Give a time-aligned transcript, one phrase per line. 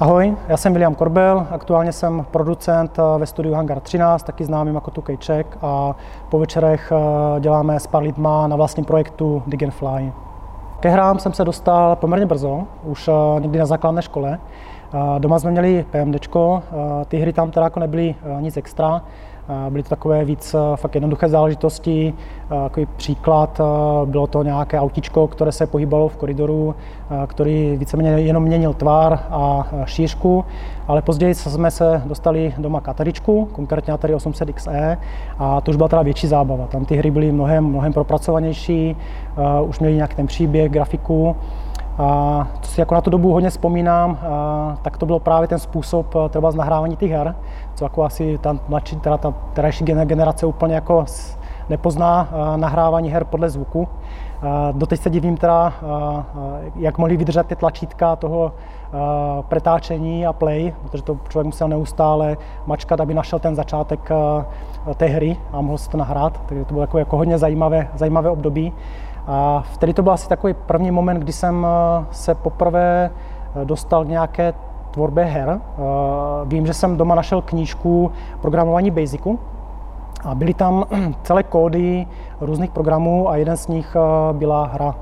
[0.00, 4.74] Ahoj, já jsem William Korbel, aktuálně jsem producent eh, ve studiu Hangar 13, taky známým
[4.74, 5.96] jako Tukejček a
[6.28, 10.12] po večerech eh, děláme s pár lidma na vlastním projektu Dig and Fly.
[10.80, 14.38] Ke hrám jsem se dostal poměrně brzo, už eh, někdy na základné škole.
[15.18, 16.62] Doma jsme měli PMDčko,
[17.08, 19.02] ty hry tam teda jako nebyly nic extra,
[19.70, 22.14] Byly to takové víc eh, fakt jednoduché záležitosti.
[22.48, 26.74] Takový příklad, eh, bylo to nějaké autičko, které se pohybalo v koridoru,
[27.10, 30.44] eh, který víceméně jenom měnil tvar a šířku,
[30.88, 34.98] ale později jsme se dostali doma kateričku, konkrétně Atari 800 XE
[35.38, 36.66] a to už byla teda větší zábava.
[36.66, 38.96] Tam ty hry byly mnohem, mnohem propracovanější,
[39.66, 41.36] už měli nějaký ten příběh, grafiku.
[42.00, 44.18] A co si jako na tu dobu hodně vzpomínám,
[44.82, 47.34] tak to bylo právě ten způsob třeba z nahrávání těch her,
[47.74, 51.04] co jako asi ta mladší, teda ta terajší generace úplně jako
[51.68, 53.88] nepozná nahrávání her podle zvuku.
[54.72, 55.72] Doteď se divím teda,
[56.76, 58.52] jak mohli vydržet ty tlačítka toho
[59.48, 64.10] pretáčení a play, protože to člověk musel neustále mačkat, aby našel ten začátek
[64.96, 68.30] té hry a mohl si to nahrát, takže to bylo jako, jako hodně zajímavé, zajímavé
[68.30, 68.72] období.
[69.26, 74.04] A vtedy to byl asi takový první moment, kdy jsem eh, se poprvé eh, dostal
[74.04, 74.54] k nějaké
[74.90, 75.60] tvorbě her.
[75.60, 75.82] Eh,
[76.44, 79.38] vím, že jsem doma našel knížku programování Basicu
[80.24, 80.84] a byly tam
[81.22, 82.06] celé kódy
[82.40, 83.96] různých programů a jeden z nich
[84.32, 84.94] byla hra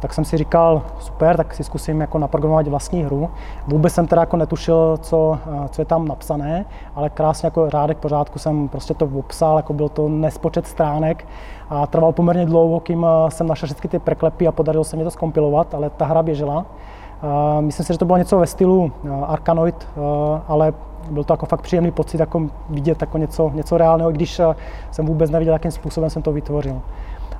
[0.00, 3.30] tak jsem si říkal, super, tak si zkusím jako naprogramovat vlastní hru.
[3.66, 5.38] Vůbec jsem teda jako netušil, co,
[5.70, 9.88] co je tam napsané, ale krásně jako řádek pořádku jsem prostě to obsal, jako byl
[9.88, 11.26] to nespočet stránek
[11.70, 15.04] a trval poměrně dlouho, kým eh, jsem našel všechny ty preklepy a podařilo se mi
[15.04, 16.66] to skompilovat, ale ta hra běžela.
[17.22, 19.88] Eh, myslím si, že to bylo něco ve stylu eh, Arkanoid,
[20.48, 20.72] ale
[21.10, 24.40] byl to jako fakt příjemný pocit jako vidět jako něco, něco reálného, když
[24.90, 26.80] jsem vůbec neviděl, jakým způsobem jsem to vytvořil.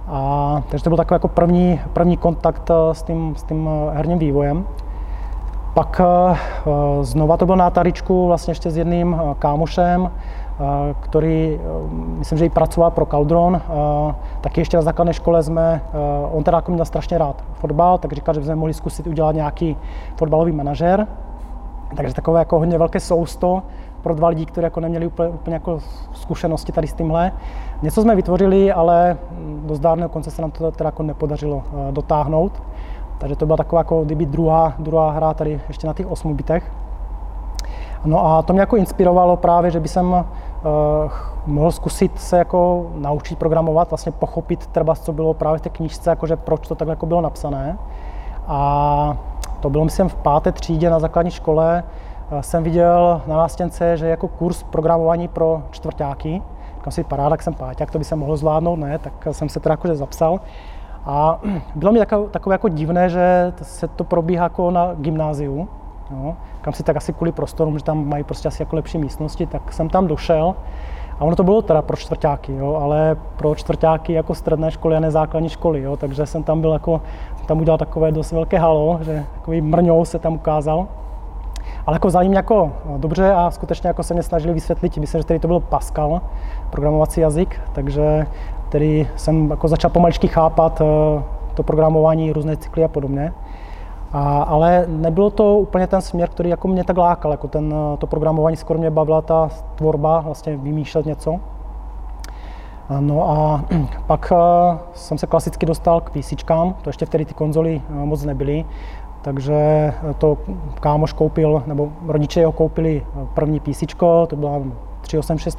[0.08, 3.96] A, takže to byl takový jako první, první kontakt eh, s tím, s tím eh,
[3.96, 4.64] herním vývojem.
[5.74, 6.36] Pak eh,
[7.02, 10.10] znova to byl na Ataričku vlastně ještě s jedným kámošem,
[11.00, 11.60] který,
[12.18, 13.60] myslím, že i pracoval pro Caldron.
[14.40, 15.82] Taky ještě na základné škole jsme,
[16.32, 19.76] on teda jako měl strašně rád fotbal, tak říkal, že bychom mohli zkusit udělat nějaký
[20.16, 21.06] fotbalový manažer.
[21.96, 23.62] Takže takové jako hodně velké sousto
[24.02, 25.78] pro dva lidi, kteří jako neměli úplně, úplně jako
[26.12, 27.32] zkušenosti tady s tímhle.
[27.82, 32.62] Něco jsme vytvořili, ale do zdárného konce se nám to teda jako nepodařilo eh, dotáhnout.
[33.18, 36.72] Takže to byla taková jako kdyby druhá, druhá hra tady ještě na těch 8 bitech.
[38.04, 40.24] No a to mě jako inspirovalo právě, že by jsem uh,
[41.46, 46.10] mohl zkusit se jako naučit programovat, vlastně pochopit třeba, co bylo právě v té knížce,
[46.10, 47.78] jakože proč to takhle jako bylo napsané.
[48.46, 49.16] A
[49.60, 51.84] to bylo, myslím, v páté třídě na základní škole,
[52.32, 56.42] uh, jsem viděl na nástěnce, že jako kurz programování pro čtvrtáky,
[56.90, 59.60] Říkám si, paráda, jak jsem páťák, to by se mohlo zvládnout, ne, tak jsem se
[59.60, 60.40] teda jakože zapsal.
[61.06, 61.40] A
[61.74, 65.68] bylo mi takové, takové jako divné, že se to probíhá jako na gymnáziu,
[66.10, 69.46] jo, kam si tak asi kvůli prostorům, že tam mají prostě asi jako lepší místnosti,
[69.46, 70.54] tak jsem tam došel.
[71.18, 75.00] A ono to bylo teda pro čtvrtáky, jo, ale pro čtvrtáky jako středné školy a
[75.00, 77.00] nezákladní školy, jo, takže jsem tam byl jako,
[77.46, 80.88] tam udělal takové dost velké halo, že takový mrňou se tam ukázal.
[81.86, 85.26] Ale jako mě jako no, dobře a skutečně jako se mě snažili vysvětlit, myslím, že
[85.26, 86.20] tady to byl Pascal,
[86.70, 88.26] programovací jazyk, takže
[88.68, 91.22] tedy jsem jako začal pomaličky chápat eh,
[91.54, 93.32] to programování, různé cykly a podobně.
[94.12, 97.96] A, ale nebylo to úplně ten směr, který jako mě tak lákal, jako ten, eh,
[97.96, 101.40] to programování, skoro mě bavila ta tvorba, vlastně vymýšlet něco.
[103.00, 103.64] No a
[104.06, 106.34] pak eh, jsem se klasicky dostal k PC,
[106.82, 108.64] to ještě vtedy ty konzoly moc nebyly,
[109.22, 110.38] takže to
[110.80, 113.82] kámoš koupil, nebo rodiče jeho koupili první PC,
[114.28, 114.60] to byla
[115.00, 115.58] 386,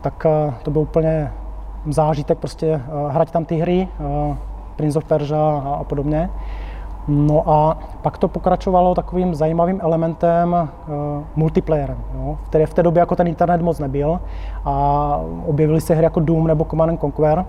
[0.00, 1.32] tak eh, to byl úplně
[1.90, 4.36] zážitek prostě eh, hrát tam ty hry, eh,
[4.76, 6.30] Prince of Persia a podobně.
[7.08, 13.00] No a pak to pokračovalo takovým zajímavým elementem uh, multiplayerem, no, který v té době
[13.00, 14.20] jako ten internet moc nebyl
[14.64, 17.44] a objevily se hry jako Doom nebo Command Conquer.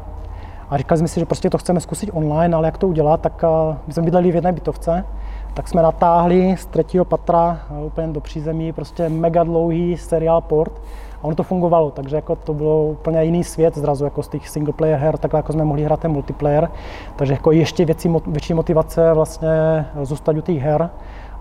[0.69, 3.43] A říkali jsme si, že prostě to chceme zkusit online, ale jak to udělat, tak
[3.43, 5.05] uh, my jsme bydleli v jedné bytovce,
[5.53, 10.81] tak jsme natáhli z třetího patra uh, úplně do přízemí prostě mega dlouhý seriál port
[11.21, 14.49] a ono to fungovalo, takže jako to bylo úplně jiný svět zrazu jako z těch
[14.49, 16.69] single player her, takhle jako jsme mohli hrát ten multiplayer,
[17.15, 20.89] takže jako ještě věcí, větší motivace vlastně zůstat u těch her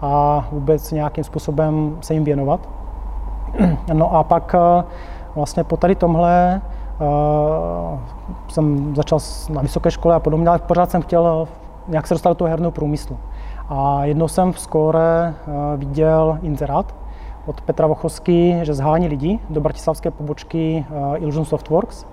[0.03, 2.69] a vůbec nějakým způsobem se jim věnovat.
[3.93, 4.85] No a pak eh,
[5.35, 6.61] vlastně po tady tomhle
[8.49, 9.19] jsem začal
[9.51, 11.49] na vysoké škole a podobně, ale pořád jsem chtěl
[11.89, 13.17] nějak se dostat do toho herného průmyslu.
[13.69, 16.95] A jednou jsem v Skóre uh, viděl inzerát,
[17.47, 22.07] od Petra Vochovský, že zhání lidi do bratislavské pobočky Illusion Softworks,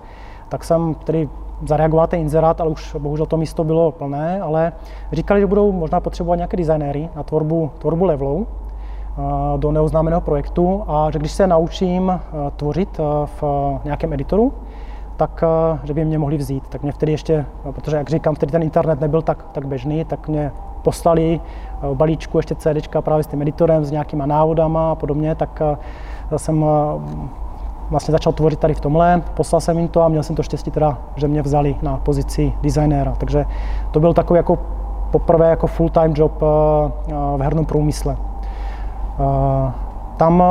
[0.48, 1.28] tak jsem tedy
[1.66, 4.72] zareagoval ten inzerát, ale už bohužel to místo bylo plné, ale
[5.12, 8.46] říkali, že budou možná potřebovat nějaké designéry na tvorbu, tvorbu levelů.
[9.56, 12.20] do neoznámeného projektu a že když se naučím
[12.56, 13.44] tvořit v
[13.84, 14.52] nějakém editoru,
[15.20, 15.44] tak
[15.84, 16.68] že by mě mohli vzít.
[16.68, 20.28] Tak mě vtedy ještě, protože jak říkám, vtedy ten internet nebyl tak, tak běžný, tak
[20.28, 20.52] mě
[20.82, 21.40] poslali
[21.82, 25.62] v balíčku ještě CD právě s tím editorem, s nějakýma návodama a podobně, tak
[26.36, 26.64] jsem
[27.90, 30.70] vlastně začal tvořit tady v tomhle, poslal jsem jim to a měl jsem to štěstí
[30.70, 33.14] teda, že mě vzali na pozici designéra.
[33.18, 33.44] Takže
[33.90, 34.58] to byl takový jako
[35.10, 36.46] poprvé jako full-time job eh,
[37.08, 38.16] eh, v hernom průmysle.
[38.16, 39.72] Eh,
[40.16, 40.42] tam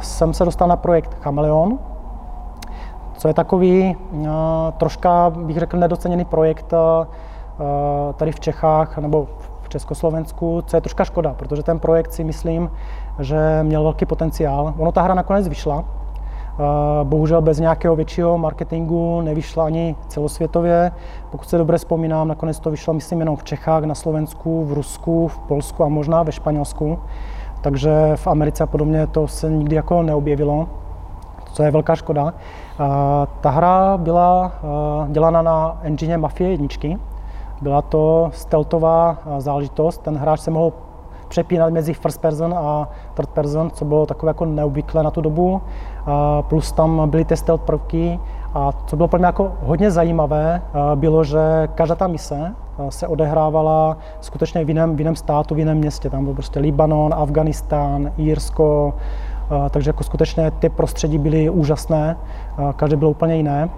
[0.00, 1.78] jsem se dostal na projekt Chameleon,
[3.22, 3.96] co je takový
[4.78, 6.74] troška, bych řekl, nedoceněný projekt
[8.16, 9.26] tady v Čechách nebo
[9.62, 12.70] v Československu, co je troška škoda, protože ten projekt si myslím,
[13.18, 14.74] že měl velký potenciál.
[14.78, 15.84] Ono ta hra nakonec vyšla,
[17.02, 20.92] Bohužel bez nějakého většího marketingu nevyšla ani celosvětově.
[21.30, 25.28] Pokud se dobře vzpomínám, nakonec to vyšlo, myslím, jenom v Čechách, na Slovensku, v Rusku,
[25.28, 26.98] v Polsku a možná ve Španělsku.
[27.60, 30.66] Takže v Americe a podobně to se nikdy jako neobjevilo,
[31.52, 32.34] co je velká škoda.
[33.40, 34.52] Ta hra byla
[35.08, 36.68] dělána na engine Mafie 1.
[37.62, 39.98] Byla to stealthová záležitost.
[39.98, 40.72] Ten hráč se mohl
[41.28, 45.60] přepínat mezi first person a third person, co bylo takové jako neobvyklé na tu dobu.
[46.48, 48.20] Plus tam byly ty stealth prvky
[48.54, 50.62] a co bylo pro mě jako hodně zajímavé,
[50.94, 52.54] bylo, že každá ta mise
[52.88, 56.10] se odehrávala skutečně v jiném, v jiném státu, v jiném městě.
[56.10, 58.94] Tam byl prostě Libanon, Afganistán, Írsko,
[59.70, 62.16] takže jako skutečně ty prostředí byly úžasné,
[62.76, 63.68] každé bylo úplně jiné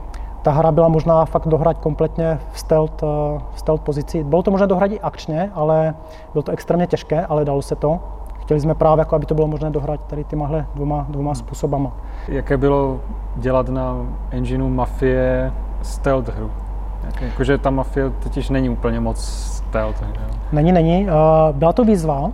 [0.45, 3.07] ta hra byla možná fakt dohrát kompletně v stealth, eh,
[3.55, 4.25] v stealth pozici.
[4.25, 5.95] Bylo to možné dohrát i akčně, ale
[6.33, 7.99] bylo to extrémně těžké, ale dalo se to.
[8.41, 11.35] Chtěli jsme právě, jako aby to bylo možné dohrát tady tymahle dvoma, dvoma hmm.
[11.35, 11.93] způsobama.
[12.29, 13.01] Jaké bylo
[13.37, 13.97] dělat na
[14.31, 16.51] engineu Mafie stealth hru?
[17.21, 19.99] Jakože ta Mafie totiž není úplně moc stealth.
[19.99, 20.21] Že?
[20.53, 21.09] Není, není.
[21.09, 21.13] Eh,
[21.53, 22.31] byla to výzva,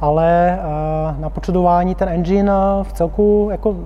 [0.00, 2.52] ale eh, na počudování ten engine
[2.82, 3.76] v celku jako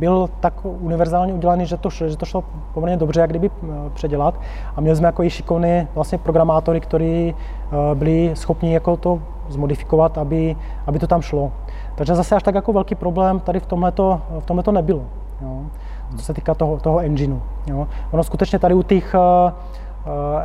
[0.00, 2.44] byl tak univerzálně udělaný, že to, že to šlo
[2.74, 4.34] poměrně dobře, jak kdyby eh, předělat.
[4.76, 10.18] A měli jsme jako i šikovné vlastně programátory, kteří eh, byli schopni jako to zmodifikovat,
[10.18, 10.56] aby,
[10.86, 11.52] aby to tam šlo.
[11.94, 15.02] Takže zase až tak jako velký problém tady v tomhleto, v tomhleto nebylo,
[15.42, 15.60] jo,
[16.16, 17.40] co se týká toho, toho engineu.
[17.66, 17.88] Jo.
[18.10, 19.52] Ono skutečně tady u těch uh,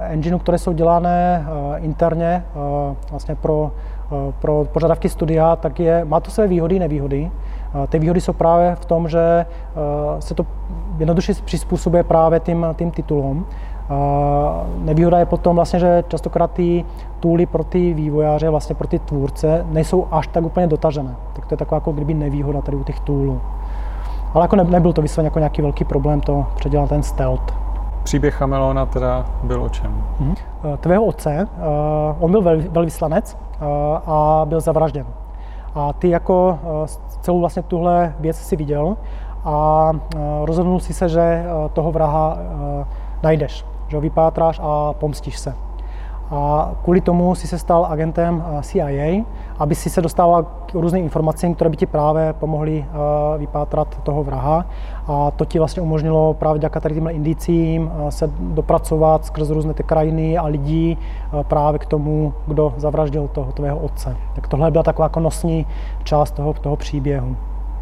[0.01, 3.71] engineů, které jsou dělané uh, interně uh, vlastně pro,
[4.11, 7.31] uh, pro požadavky studia, tak je, má to své výhody, nevýhody.
[7.89, 10.45] Ty výhody jsou právě v tom, že eh, se to
[10.97, 13.45] jednoduše přizpůsobuje právě tím, tím titulům.
[14.77, 16.85] Nevýhoda je potom vlastně, že častokrát ty
[17.19, 21.15] tooly pro ty vývojáře, vlastně pro ty tvůrce, nejsou až tak úplně dotažené.
[21.33, 23.41] Tak to je taková jako kdyby nevýhoda tady u těch toolů.
[24.33, 27.53] Ale jako ne, nebyl to vysloveně jako nějaký velký problém to předělat ten stealth.
[28.03, 30.03] Příběh Chamelona teda byl o čem?
[30.21, 30.35] Mm-hmm.
[30.77, 33.37] Tvého otce, uh, on byl vel, velvyslanec
[34.05, 35.05] a byl zavražděn.
[35.75, 36.85] A ty jako uh,
[37.21, 38.97] celou vlastně tuhle věc si viděl
[39.45, 42.85] a eh, rozhodnul si se, že eh, toho vraha eh,
[43.23, 45.55] najdeš, že ho vypátráš a pomstíš se.
[46.31, 49.23] A kvůli tomu si se stal agentem CIA,
[49.59, 52.85] aby si se dostával k různým informacím, které by ti právě pomohly
[53.37, 54.65] vypátrat toho vraha.
[55.07, 59.83] A to ti vlastně umožnilo právě díky tady těmhle indicím se dopracovat skrz různé ty
[59.83, 60.97] krajiny a lidí
[61.41, 64.17] právě k tomu, kdo zavraždil toho tvého otce.
[64.35, 65.65] Tak tohle byla taková jako nosní
[66.03, 67.35] část toho, toho příběhu.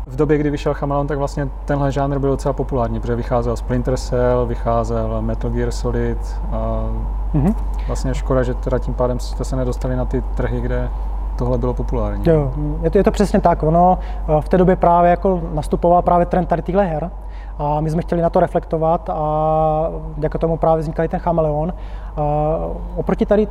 [0.07, 3.97] V době, kdy vyšel Chamalon, tak vlastně tenhle žánr byl docela populární, protože vycházel Splinter
[3.97, 6.17] Cell, vycházel Metal Gear Solid.
[6.51, 6.89] A
[7.35, 7.55] mm-hmm.
[7.87, 10.89] Vlastně škoda, že teda tím pádem jste se nedostali na ty trhy, kde
[11.35, 12.23] tohle bylo populární.
[12.27, 13.63] Jo, je to, je to přesně tak.
[13.63, 17.11] Ono eh, v té době právě jako nastupoval právě trend tady těchto her.
[17.57, 19.89] A my jsme chtěli na to reflektovat a
[20.21, 21.73] jako tomu právě vznikal ten chameleon.
[22.17, 22.57] A
[22.95, 23.47] oproti tady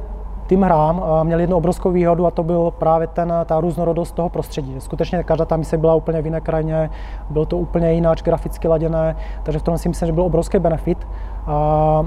[0.52, 4.74] tým hrám měl jednu obrovskou výhodu a to byl právě ten, ta různorodost toho prostředí.
[4.78, 6.90] Skutečně každá ta mise byla úplně v jiné krajině,
[7.30, 11.08] bylo to úplně jináč graficky laděné, takže v tom si myslím, že byl obrovský benefit.
[11.46, 12.06] A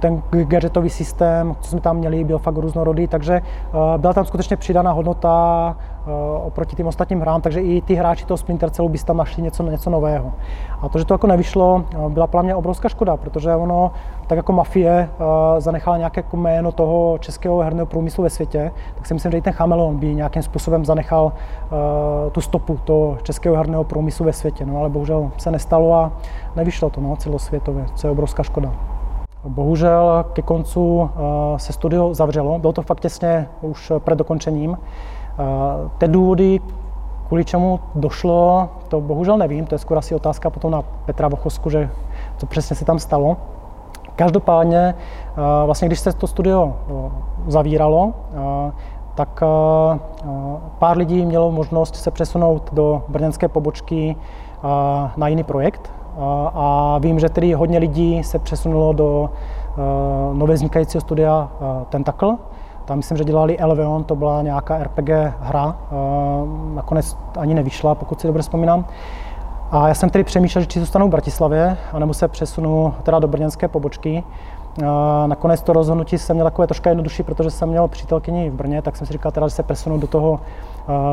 [0.00, 3.40] ten gadgetový systém, co jsme tam měli, byl fakt různorodý, takže
[3.96, 5.76] byla tam skutečně přidaná hodnota
[6.42, 9.62] oproti těm ostatním hrám, takže i ty hráči toho Splinter Cellu by tam našli něco,
[9.62, 10.32] něco nového.
[10.82, 13.92] A to, že to jako nevyšlo, byla pro mě obrovská škoda, protože ono,
[14.26, 15.08] tak jako Mafie,
[15.58, 19.42] zanechala nějaké jako jméno toho českého herného průmyslu ve světě, tak si myslím, že i
[19.42, 21.32] ten Chameleon by nějakým způsobem zanechal
[22.32, 24.66] tu stopu toho českého herného průmyslu ve světě.
[24.66, 26.12] No ale bohužel se nestalo a
[26.56, 28.72] nevyšlo to no, celosvětově, co je obrovská škoda.
[29.44, 31.10] Bohužel ke koncu
[31.56, 34.78] se studio zavřelo, bylo to fakt těsně už před dokončením.
[35.98, 36.60] Ty důvody,
[37.26, 41.70] kvůli čemu došlo, to bohužel nevím, to je skoro asi otázka potom na Petra Vochosku,
[41.70, 41.90] že
[42.36, 43.36] co přesně se tam stalo.
[44.16, 44.94] Každopádně,
[45.64, 46.76] vlastně když se to studio
[47.46, 48.12] zavíralo,
[49.14, 49.42] tak
[50.78, 54.16] pár lidí mělo možnost se přesunout do brněnské pobočky
[55.16, 55.92] na jiný projekt.
[56.54, 59.30] A vím, že tedy hodně lidí se přesunulo do
[60.32, 61.48] nové vznikajícího studia
[61.88, 62.36] Tentacle,
[62.86, 65.08] tam myslím, že dělali Elveon, to byla nějaká RPG
[65.40, 65.76] hra,
[66.74, 68.84] nakonec ani nevyšla, pokud si dobře vzpomínám.
[69.70, 73.28] A já jsem tedy přemýšlel, že či zůstanu v Bratislavě, anebo se přesunu teda do
[73.28, 74.24] brněnské pobočky.
[75.26, 78.96] Nakonec to rozhodnutí jsem měl takové trošku jednodušší, protože jsem měl přítelkyni v Brně, tak
[78.96, 80.40] jsem si říkal teda, že se přesunu do, toho,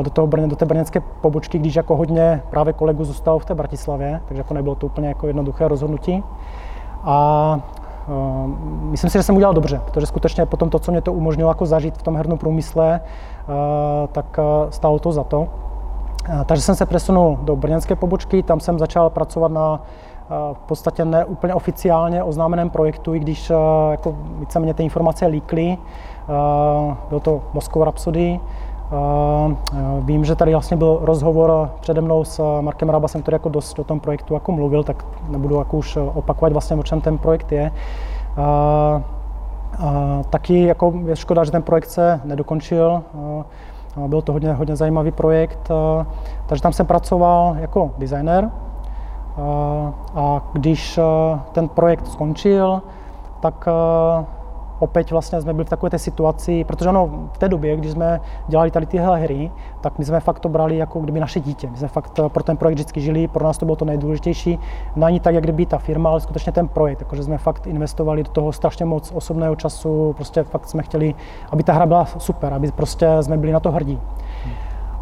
[0.01, 3.55] do, toho Brně, do té brněnské pobočky, když jako hodně právě kolegů zůstalo v té
[3.55, 6.23] Bratislavě, takže jako nebylo to úplně jako jednoduché rozhodnutí.
[7.03, 7.59] A
[8.81, 11.65] myslím si, že jsem udělal dobře, protože skutečně potom to, co mě to umožnilo jako
[11.65, 13.01] zažít v tom hernom průmysle,
[14.11, 15.47] tak stálo to za to.
[16.45, 19.81] Takže jsem se přesunul do brněnské pobočky, tam jsem začal pracovat na
[20.53, 23.51] v podstatě ne úplně oficiálně oznámeném projektu, i když
[23.91, 25.77] jako víceméně ty informace líkly.
[27.09, 28.39] Byl to Moscow Rhapsody.
[29.99, 33.83] Vím, že tady vlastně byl rozhovor přede mnou s Markem Rabasem, který jako dost o
[33.83, 37.71] tom projektu jako mluvil, tak nebudu jako už opakovat vlastně, o čem ten projekt je.
[40.29, 43.03] Taky jako je škoda, že ten projekt se nedokončil.
[44.07, 45.71] Byl to hodně, hodně zajímavý projekt,
[46.45, 48.51] takže tam jsem pracoval jako designer.
[50.15, 50.99] A když
[51.51, 52.81] ten projekt skončil,
[53.39, 53.67] tak
[54.83, 58.21] opět vlastně jsme byli v takové té situaci, protože ono v té době, když jsme
[58.47, 61.69] dělali tady tyhle hry, tak my jsme fakt to brali jako kdyby naše dítě.
[61.69, 64.59] My jsme fakt pro ten projekt vždycky žili, pro nás to bylo to nejdůležitější.
[64.95, 68.23] No ani tak, jak kdyby ta firma, ale skutečně ten projekt, jakože jsme fakt investovali
[68.23, 71.15] do toho strašně moc osobného času, prostě fakt jsme chtěli,
[71.51, 73.99] aby ta hra byla super, aby prostě jsme byli na to hrdí.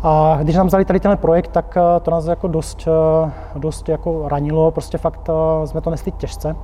[0.03, 3.89] A když nám vzali tady ten projekt, tak eh, to nás jako dost, eh, dost
[3.89, 6.55] jako ranilo, prostě fakt eh, jsme to nesli těžce.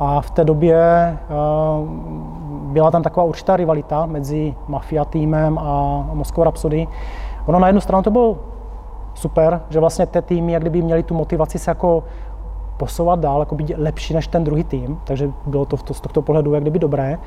[0.00, 0.78] A v té době
[2.50, 6.88] byla tam taková určitá rivalita mezi Mafia týmem a Moskva Rhapsody.
[7.46, 8.36] Ono na jednu stranu to bylo
[9.14, 12.04] super, že vlastně ty týmy jak kdyby měli tu motivaci se jako
[12.76, 16.22] posouvat dál, jako být lepší než ten druhý tým, takže bylo to, to z tohoto
[16.22, 17.18] pohledu jak kdyby dobré.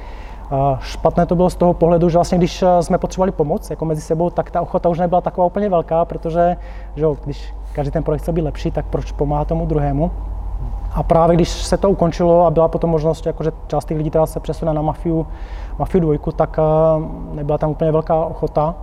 [0.79, 4.01] Špatné to bylo z toho pohledu, že vlastně když eh, jsme potřebovali pomoc jako mezi
[4.01, 6.57] sebou, tak ta ochota už nebyla taková úplně velká, protože
[6.95, 10.11] že jo, když každý ten projekt chce být lepší, tak proč pomáhá tomu druhému.
[10.97, 14.09] A právě když se to ukončilo a byla potom možnost, jako že část těch lidí
[14.09, 15.27] teda se přesune na Mafiu,
[15.79, 16.63] Mafiu dvojku, tak eh,
[17.33, 18.75] nebyla tam úplně velká ochota.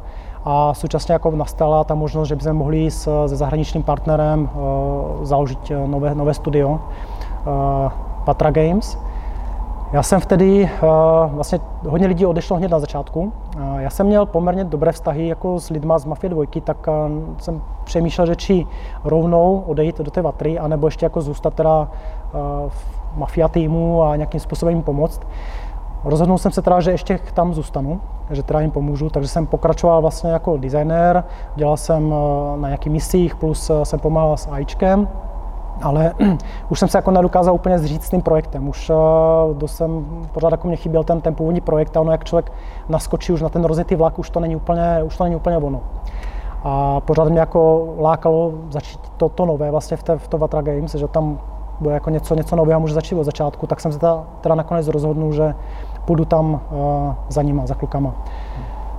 [0.44, 5.72] A současně jako nastala ta možnost, že bychom mohli s, se zahraničním partnerem uh, založit
[5.86, 6.78] nové, nové studio uh,
[8.24, 8.98] Patra Games.
[9.94, 10.88] Já jsem vtedy, uh,
[11.34, 13.32] vlastně hodně lidí odešlo hned na začátku.
[13.56, 16.94] Uh, já jsem měl poměrně dobré vztahy jako s lidma z Mafie 2, tak uh,
[17.38, 18.66] jsem přemýšlel, že či
[19.04, 21.88] rovnou odejít do té vatry, anebo ještě jako zůstat teda
[22.68, 22.86] v
[23.16, 25.20] mafia týmu a nějakým způsobem jim pomoct.
[26.04, 30.00] Rozhodnul jsem se teda, že ještě tam zůstanu, že teda jim pomůžu, takže jsem pokračoval
[30.00, 31.24] vlastně jako designer,
[31.56, 32.14] dělal jsem
[32.56, 35.08] na nějakých misích, plus jsem pomáhal s AIčkem,
[35.82, 36.14] ale
[36.68, 38.68] už jsem se jako nedokázal úplně zříct s tím projektem.
[38.68, 42.52] Už uh, jsem, pořád jako mě chyběl ten, ten původní projekt a ono, jak člověk
[42.88, 45.80] naskočí už na ten rozjetý vlak, už to není úplně, už to není úplně ono.
[46.64, 50.62] A pořád mě jako lákalo začít to, to nové vlastně v, té, v to Vatra
[50.62, 51.38] Games, že tam
[51.80, 54.88] bude jako něco, něco nového, může začít od začátku, tak jsem se teda, teda nakonec
[54.88, 55.54] rozhodnul, že
[56.04, 58.14] půjdu tam uh, za nima, za klukama.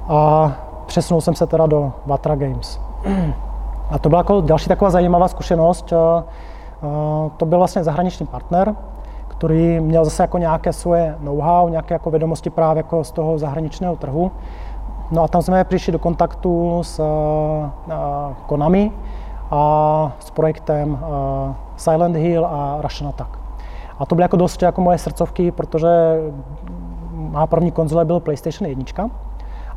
[0.08, 0.52] A
[0.86, 2.82] přesunul jsem se teda do Vatra Games.
[3.92, 5.92] A to byla jako další taková zajímavá zkušenost.
[5.92, 6.24] Uh,
[7.38, 8.76] to byl vlastně zahraniční partner,
[9.28, 13.96] který měl zase jako nějaké svoje know-how, nějaké jako vědomosti právě jako z toho zahraničního
[13.96, 14.32] trhu.
[15.12, 17.66] No a tam jsme přišli do kontaktu s uh,
[18.46, 18.92] Konami
[19.52, 21.00] a s projektem
[21.78, 23.30] Silent Hill a Russian Attack.
[24.00, 25.88] A to byly jako dost jako moje srdcovky, protože
[27.14, 29.10] má první konzole byl PlayStation 1.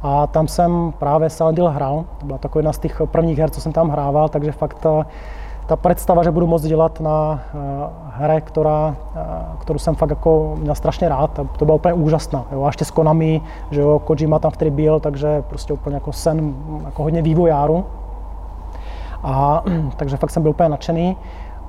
[0.02, 2.05] A tam jsem právě Silent Hill hrál.
[2.19, 4.87] To byla taková jedna z těch prvních her, co jsem tam hrával, takže fakt
[5.68, 7.60] ta představa, že budu moct dělat na uh,
[8.10, 12.44] hře, která, uh, kterou jsem fakt jako měl strašně rád, to, bylo úplně úžasná.
[12.52, 12.62] Jo.
[12.62, 16.54] A ještě s Konami, že jo, Kojima tam vtedy byl, takže prostě úplně jako sen
[16.84, 17.84] jako hodně vývojáru.
[19.22, 19.62] A,
[19.96, 21.16] takže fakt jsem byl úplně nadšený.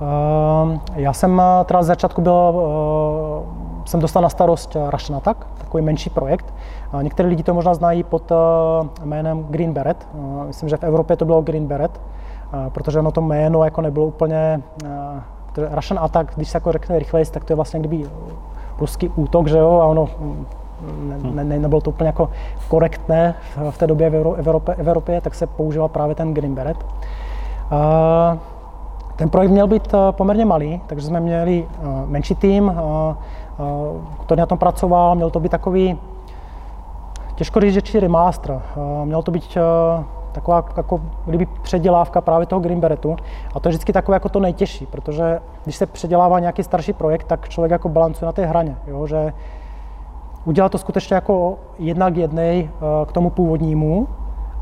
[0.00, 2.62] Uh, já jsem teda z začátku byl,
[3.84, 6.54] jsem dostal na starost Russian Attack, takový menší projekt.
[7.02, 8.36] Některé lidi to možná znají pod uh,
[9.04, 10.08] jménem Green Beret.
[10.14, 12.00] Uh, myslím, že v Evropě to bylo Green Beret
[12.68, 14.62] protože ono to jméno jako nebylo úplně,
[15.70, 18.10] Russian Attack, když se jako řekne rychleji, tak to je vlastně kdyby
[18.78, 20.08] ruský útok, že jo, a ono
[21.34, 22.30] ne, ne, nebylo to úplně jako
[22.68, 23.34] korektné
[23.70, 26.76] v té době v Evropě, Evropě tak se používal právě ten Green Beret.
[29.16, 31.68] Ten projekt měl být poměrně malý, takže jsme měli
[32.06, 32.72] menší tým,
[34.24, 35.98] který na tom pracoval, měl to být takový
[37.40, 38.62] Těžko říct, že či remaster.
[39.04, 39.58] Mělo to být
[40.32, 43.16] taková jako kdyby předělávka právě toho Green Beretu.
[43.54, 47.24] A to je vždycky takové jako to nejtěžší, protože když se předělává nějaký starší projekt,
[47.24, 49.32] tak člověk jako balancuje na té hraně, jo, že
[50.44, 52.70] udělat to skutečně jako jednak jednej
[53.06, 54.08] k tomu původnímu,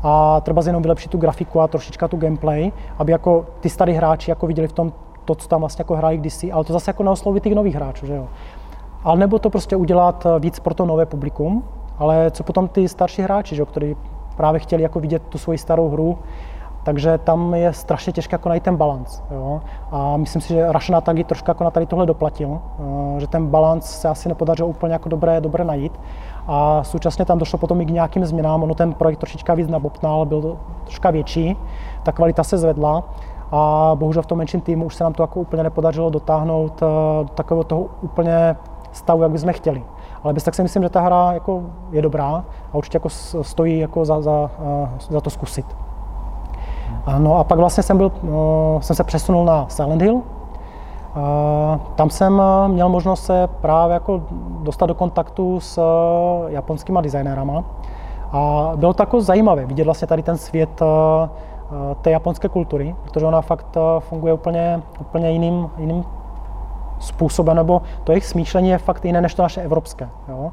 [0.03, 4.31] a třeba jenom vylepšit tu grafiku a trošička tu gameplay, aby jako ty starý hráči
[4.31, 4.93] jako viděli v tom
[5.25, 8.05] to, co tam vlastně jako hrají kdysi, ale to zase jako neosloví těch nových hráčů,
[8.05, 8.27] že jo.
[9.03, 11.63] Ale nebo to prostě udělat eh, víc pro to nové publikum,
[11.99, 13.95] ale co potom ty starší hráči, že jo, kteří
[14.37, 16.17] právě chtěli jako vidět tu svoji starou hru,
[16.83, 19.23] takže tam je strašně těžké jako najít ten balans.
[19.91, 23.47] A myslím si, že Rašana taky trošku jako na tady tohle doplatil, eh, že ten
[23.47, 25.99] balans se asi nepodařilo úplně jako dobré, dobré najít.
[26.47, 30.25] A současně tam došlo potom i k nějakým změnám, ono ten projekt trošička víc nabopnal,
[30.25, 31.57] byl troška větší,
[32.03, 33.03] ta kvalita se zvedla
[33.51, 36.85] a bohužel v tom menším týmu už se nám to jako úplně nepodařilo dotáhnout eh,
[37.23, 38.55] do takového toho úplně
[38.91, 39.83] stavu, jak bychom chtěli.
[40.23, 43.09] Ale bez tak si myslím, že ta hra jako je dobrá a určitě jako
[43.41, 45.65] stojí jako za, za, eh, za to zkusit.
[47.17, 50.21] No a pak vlastně jsem, byl, eh, jsem se přesunul na Silent Hill.
[51.95, 54.21] Tam jsem měl možnost se právě jako
[54.63, 55.81] dostat do kontaktu s
[56.47, 57.63] japonskými designérama.
[58.31, 60.81] A bylo to jako zajímavé vidět vlastně tady ten svět
[62.01, 66.05] té japonské kultury, protože ona fakt funguje úplně, úplně jiným, jiným
[66.99, 70.09] způsobem, nebo to jejich smýšlení je fakt jiné než to naše evropské.
[70.27, 70.51] Jo.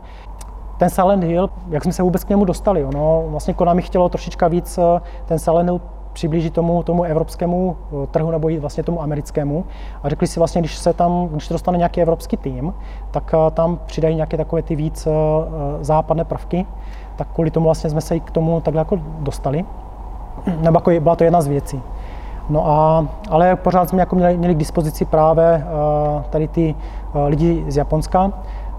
[0.79, 4.49] Ten Silent Hill, jak jsme se vůbec k němu dostali, ono vlastně Konami chtělo trošička
[4.49, 4.79] víc
[5.27, 5.81] ten Silent Hill
[6.17, 9.65] přiblížit tomu, tomu evropskému eh, trhu nebo i vlastně tomu americkému.
[10.03, 12.75] A řekli si vlastně, když se tam, když dostane nějaký evropský tým,
[13.11, 15.11] tak eh, tam přidají nějaké takové ty víc eh,
[15.81, 16.67] západné prvky.
[17.17, 19.65] Tak kvůli tomu vlastně jsme se i k tomu takhle jako dostali.
[20.61, 21.83] Nebo jako byla to jedna z věcí.
[22.49, 25.67] No a, ale pořád jsme jako měli, měli k dispozici právě
[26.31, 26.75] tady ty
[27.27, 28.33] lidi z Japonska,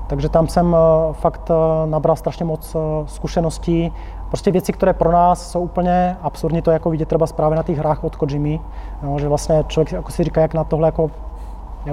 [0.08, 0.76] takže tam jsem
[1.12, 1.52] fakt
[1.86, 3.92] nabral strašně moc zkušeností
[4.28, 7.78] Prostě věci, které pro nás jsou úplně absurdní, to jako vidět třeba právě na těch
[7.78, 8.60] hrách od Kojimy,
[9.04, 11.12] jo, že vlastně člověk jako si říká, jak na tohle jako,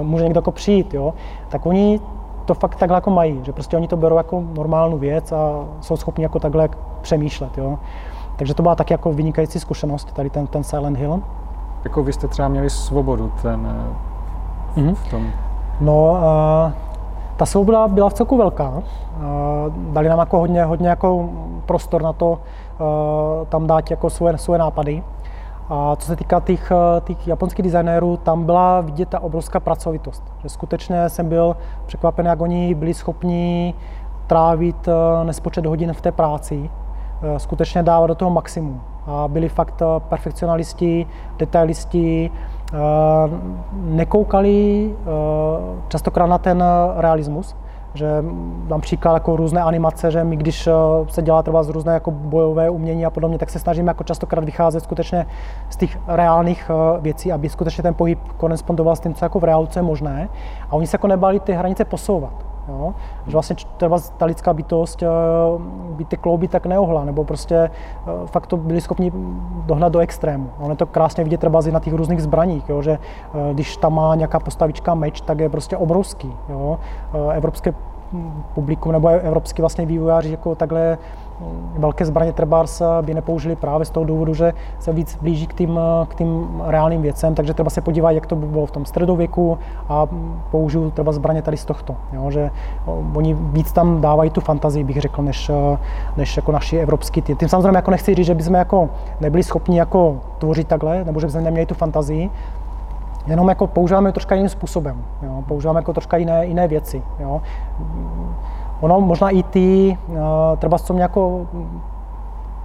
[0.01, 1.13] může někdo jako přijít, jo,
[1.49, 1.99] tak oni
[2.45, 5.97] to fakt takhle jako mají, že prostě oni to berou jako normální věc a jsou
[5.97, 6.69] schopni jako takhle
[7.01, 7.79] přemýšlet, jo.
[8.35, 11.21] Takže to byla taky jako vynikající zkušenost, tady ten, ten Silent Hill.
[11.85, 13.91] Jako vy jste třeba měli svobodu ten,
[14.77, 14.95] mm-hmm.
[14.95, 15.27] v tom?
[15.81, 16.71] No, uh,
[17.37, 18.73] ta svoboda byla v celku velká.
[19.69, 21.29] Dali nám jako hodně, hodně jako
[21.65, 22.39] prostor na to
[23.49, 25.03] tam dát jako svoje, svoje nápady.
[25.69, 26.71] A co se týká těch,
[27.03, 30.23] těch japonských designérů, tam byla vidět ta obrovská pracovitost.
[30.41, 33.73] Že skutečně jsem byl překvapen, jak oni byli schopni
[34.27, 34.89] trávit
[35.23, 36.69] nespočet hodin v té práci,
[37.37, 38.81] skutečně dávat do toho maximum.
[39.07, 42.31] A byli fakt perfekcionalisti, detailisti,
[42.73, 43.29] Eh,
[43.73, 45.05] nekoukali eh,
[45.87, 46.63] častokrát na ten
[46.97, 47.55] realismus,
[47.93, 48.07] že
[48.67, 50.71] dám příklad jako různé animace, že my když eh,
[51.07, 54.45] se dělá třeba z různé jako bojové umění a podobně, tak se snažíme jako častokrát
[54.45, 55.25] vycházet skutečně
[55.69, 59.67] z těch reálných věcí, aby skutečně ten pohyb korespondoval s tím, co jako v reálu
[59.75, 60.29] je možné.
[60.69, 62.54] A oni se jako nebali ty hranice posouvat.
[62.67, 62.93] Jo?
[63.27, 65.07] Že vlastně třeba ta lidská bytost eh,
[65.89, 67.71] by ty klouby tak neohla, nebo prostě eh,
[68.25, 69.11] fakt to byli schopni
[69.65, 70.49] dohnat do extrému.
[70.59, 72.81] On je to krásně vidět třeba na těch různých zbraních, jo?
[72.81, 76.33] že eh, když tam má nějaká postavička meč, tak je prostě obrovský.
[76.49, 76.79] Jo?
[77.31, 77.73] Evropské
[78.53, 80.97] publikum nebo evropský vlastně vývojáři jako takhle
[81.77, 85.79] velké zbraně Trebars by nepoužili právě z toho důvodu, že se víc blíží k tím,
[86.07, 89.57] k tím reálným věcem, takže třeba se podívat, jak to bylo v tom středověku
[89.89, 90.07] a
[90.51, 91.95] použiju třeba zbraně tady z tohto.
[92.13, 92.51] Jo, že
[93.15, 95.51] oni víc tam dávají tu fantazii, bych řekl, než,
[96.17, 97.35] než jako naši evropský ty.
[97.35, 98.89] Tím samozřejmě jako nechci říct, že bychom jako
[99.21, 102.29] nebyli schopni jako tvořit takhle, nebo že bychom neměli tu fantazii,
[103.27, 105.03] jenom jako používáme troška jiným způsobem.
[105.23, 105.43] Jo?
[105.47, 107.03] Používáme jako troška jiné, jiné věci.
[107.19, 107.41] Jo?
[108.81, 111.45] Ono možná i ty, eh, třeba co mě jako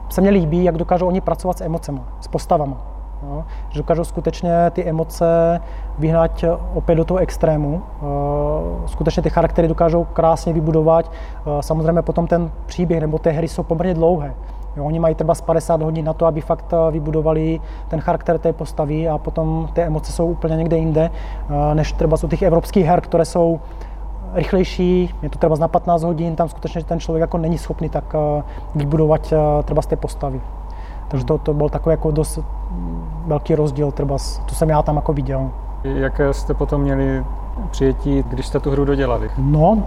[0.08, 2.76] se mně líbí, jak dokážou oni pracovat s emocemi, s postavama.
[3.22, 3.44] Jo?
[3.68, 5.60] Že dokážou skutečně ty emoce
[5.98, 6.44] vyhnat
[6.74, 7.82] opět do toho extrému.
[7.82, 11.10] Eh, skutečně ty charaktery dokážou krásně vybudovat.
[11.10, 14.34] Eh, samozřejmě potom ten příběh nebo ty hry jsou poměrně dlouhé.
[14.76, 18.52] Jo, oni mají třeba z 50 hodin na to, aby fakt vybudovali ten charakter té
[18.52, 21.10] postavy a potom ty emoce jsou úplně někde jinde,
[21.74, 23.60] než třeba z těch evropských her, které jsou
[24.34, 28.04] rychlejší, je to třeba na 15 hodin, tam skutečně ten člověk jako není schopný tak
[28.14, 28.42] eh,
[28.74, 30.40] vybudovat eh, třeba z té postavy.
[31.08, 32.38] Takže to, to byl takový jako dost
[33.26, 34.16] velký rozdíl, třeba,
[34.46, 35.50] to jsem já tam jako viděl.
[35.84, 37.24] Jaké jste potom měli
[37.70, 39.30] přijetí, když jste tu hru dodělali?
[39.38, 39.82] No,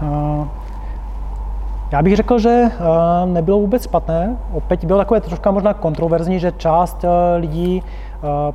[0.00, 0.46] uh,
[1.92, 2.64] já bych řekl, že
[3.24, 4.36] nebylo vůbec špatné.
[4.52, 7.04] Opět bylo takové trošku možná kontroverzní, že část
[7.36, 7.82] lidí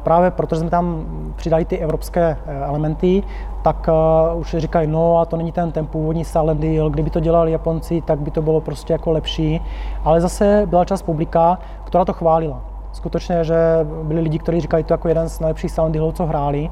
[0.04, 3.24] právě protože jsme tam přidali ty evropské elementy,
[3.64, 3.90] tak
[4.36, 8.02] už říkají, no a to není ten, ten původní Silent Hill, kdyby to dělali Japonci,
[8.02, 9.62] tak by to bylo prostě jako lepší.
[10.04, 12.62] Ale zase byla část publika, která to chválila.
[12.92, 13.56] Skutečně, že
[14.04, 16.70] byli lidi, kteří říkali to jako jeden z nejlepších Silent Hillů, co hráli.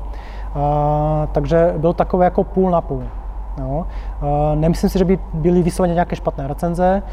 [1.32, 3.04] takže byl takový jako půl na půl.
[3.60, 3.86] Jo.
[4.56, 7.04] Nemyslím si, že by byly vysloveně nějaké špatné recenze.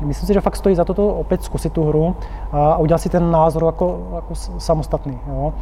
[0.00, 2.16] Myslím si, že fakt stojí za to, to opět zkusit tu hru
[2.52, 5.18] a udělat si ten názor jako, jako samostatný.
[5.28, 5.52] Jo.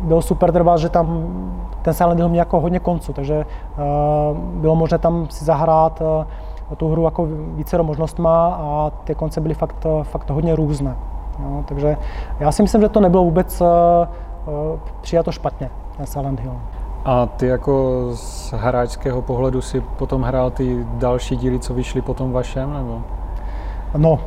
[0.00, 1.26] Bylo super třeba, že tam
[1.82, 3.46] ten Silent Hill měl jako hodně konců, takže
[4.54, 6.02] bylo možné tam si zahrát
[6.76, 10.96] tu hru jako více možnostma a ty konce byly fakt, fakt hodně různé.
[11.42, 11.64] Jo.
[11.64, 11.96] Takže
[12.40, 13.62] já si myslím, že to nebylo vůbec
[15.00, 16.54] přijato špatně, ten Silent Hill.
[17.04, 22.32] A ty jako z hráčského pohledu si potom hrál ty další díly, co vyšly potom
[22.32, 23.00] vašem, nebo?
[23.96, 24.18] No,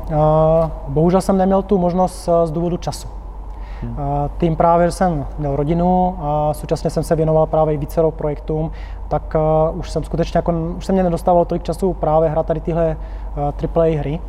[0.87, 3.07] bohužel jsem neměl tu možnost z důvodu času.
[4.37, 8.71] Tím právě, jsem měl rodinu a současně jsem se věnoval právě více projektům,
[9.07, 9.35] tak
[9.73, 12.97] už jsem skutečně jako, už jsem mě nedostával tolik času právě hrát tady tyhle
[13.75, 14.19] AAA hry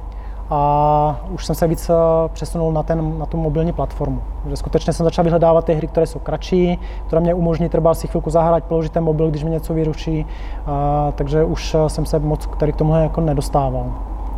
[0.55, 1.95] a už jsem se víc eh,
[2.33, 4.23] přesunul na, ten, na tu mobilní platformu.
[4.49, 8.09] Že skutečně jsem začal vyhledávat ty hry, které jsou kratší, které mě umožní třeba si
[8.09, 10.27] chvilku zahrát, položit ten mobil, když mi něco vyruší,
[10.67, 13.85] a, takže už eh, jsem se moc tady k tomuhle jako nedostával.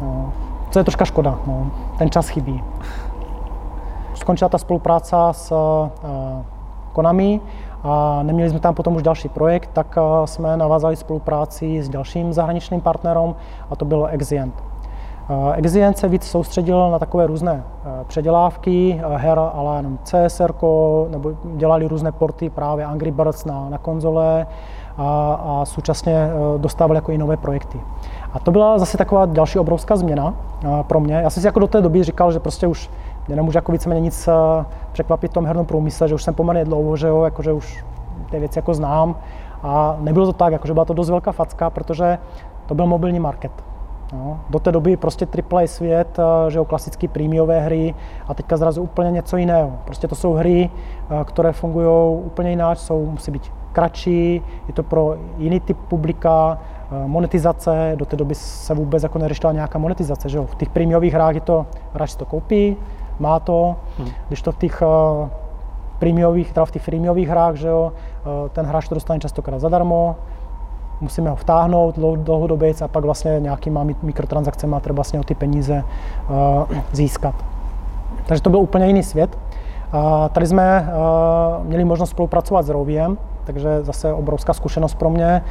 [0.00, 0.32] No.
[0.70, 1.66] Co je troška škoda, no.
[1.98, 2.62] ten čas chybí.
[4.14, 5.88] Skončila ta spolupráce s uh,
[6.92, 7.40] Konami
[7.82, 12.32] a neměli jsme tam potom už další projekt, tak uh, jsme navázali spolupráci s dalším
[12.32, 13.34] zahraničním partnerem
[13.70, 14.74] a to bylo Exient.
[15.54, 20.54] Exient se víc soustředil na takové různé eh, předělávky eh, her, ale jenom CSR,
[21.08, 24.46] nebo dělali různé porty právě Angry Birds na, na konzole
[24.96, 27.80] a, a současně eh, dostávali jako i nové projekty.
[28.32, 30.34] A to byla zase taková další obrovská změna
[30.82, 31.14] pro mě.
[31.14, 32.90] Já jsem si jako do té doby říkal, že prostě už
[33.26, 34.28] mě nemůže jako víceméně nic
[34.92, 37.84] překvapit v tom hernom průmysle, že už jsem poměrně dlouho, že, jo, jako, že už
[38.30, 39.16] ty věci jako znám.
[39.62, 42.18] A nebylo to tak, jako, že byla to dost velká facka, protože
[42.66, 43.52] to byl mobilní market.
[44.12, 47.94] No, do té doby prostě AAA svět, eh, že jo, klasické prémiové hry
[48.28, 49.72] a teďka zrazu úplně něco jiného.
[49.84, 54.82] Prostě to jsou hry, eh, které fungují úplně jinak, jsou, musí být kratší, je to
[54.82, 56.58] pro jiný typ publika,
[56.92, 60.46] eh, monetizace, do té doby se vůbec jako neřešila nějaká monetizace, že jo.
[60.46, 62.76] V těch prémiových hrách je to, hráč to koupí,
[63.18, 64.08] má to, hmm.
[64.28, 64.82] když to v těch
[65.98, 67.92] prémiových, teda v těch freemiových hrách, že jo,
[68.52, 70.16] ten hráč to dostane častokrát zadarmo,
[71.00, 75.84] musíme ho vtáhnout dlouhodobě a pak vlastně nějakýma mikrotransakcemi třeba vlastně o ty peníze
[76.30, 77.34] uh, získat.
[78.26, 79.38] Takže to byl úplně jiný svět.
[79.94, 85.42] Uh, tady jsme uh, měli možnost spolupracovat s Roviem, takže zase obrovská zkušenost pro mě.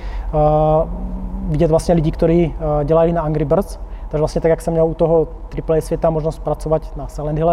[1.47, 3.79] Vidět vlastně lidi, kteří dělají na Angry Birds,
[4.13, 5.27] takže vlastně tak, jak jsem měl u toho
[5.69, 7.51] AAA světa možnost pracovat na Silent Hill,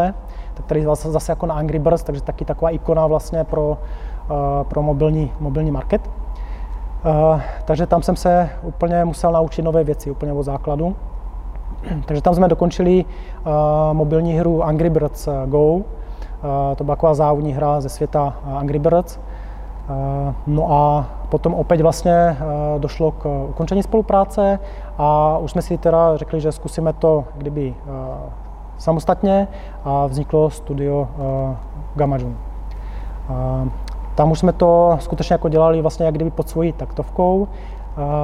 [0.54, 3.76] tak tady zase, zase jako na Angry Birds, takže taky taková ikona vlastně pro, uh,
[4.68, 6.10] pro mobilní, mobilní market.
[7.04, 10.96] Uh, takže tam jsem se úplně musel naučit nové věci, úplně od základu.
[12.06, 13.52] takže tam jsme dokončili uh,
[13.92, 15.80] mobilní hru Angry Birds eh, Go.
[16.76, 19.18] To byla taková závodní hra ze světa Angry Birds.
[20.46, 22.36] No a potom opět vlastně
[22.78, 24.58] došlo k ukončení spolupráce
[24.98, 27.74] a už jsme si teda řekli, že zkusíme to kdyby
[28.78, 29.48] samostatně
[29.84, 31.08] a vzniklo studio
[31.94, 32.34] Gamma June.
[34.14, 37.48] Tam už jsme to skutečně jako dělali vlastně jak kdyby pod svojí taktovkou.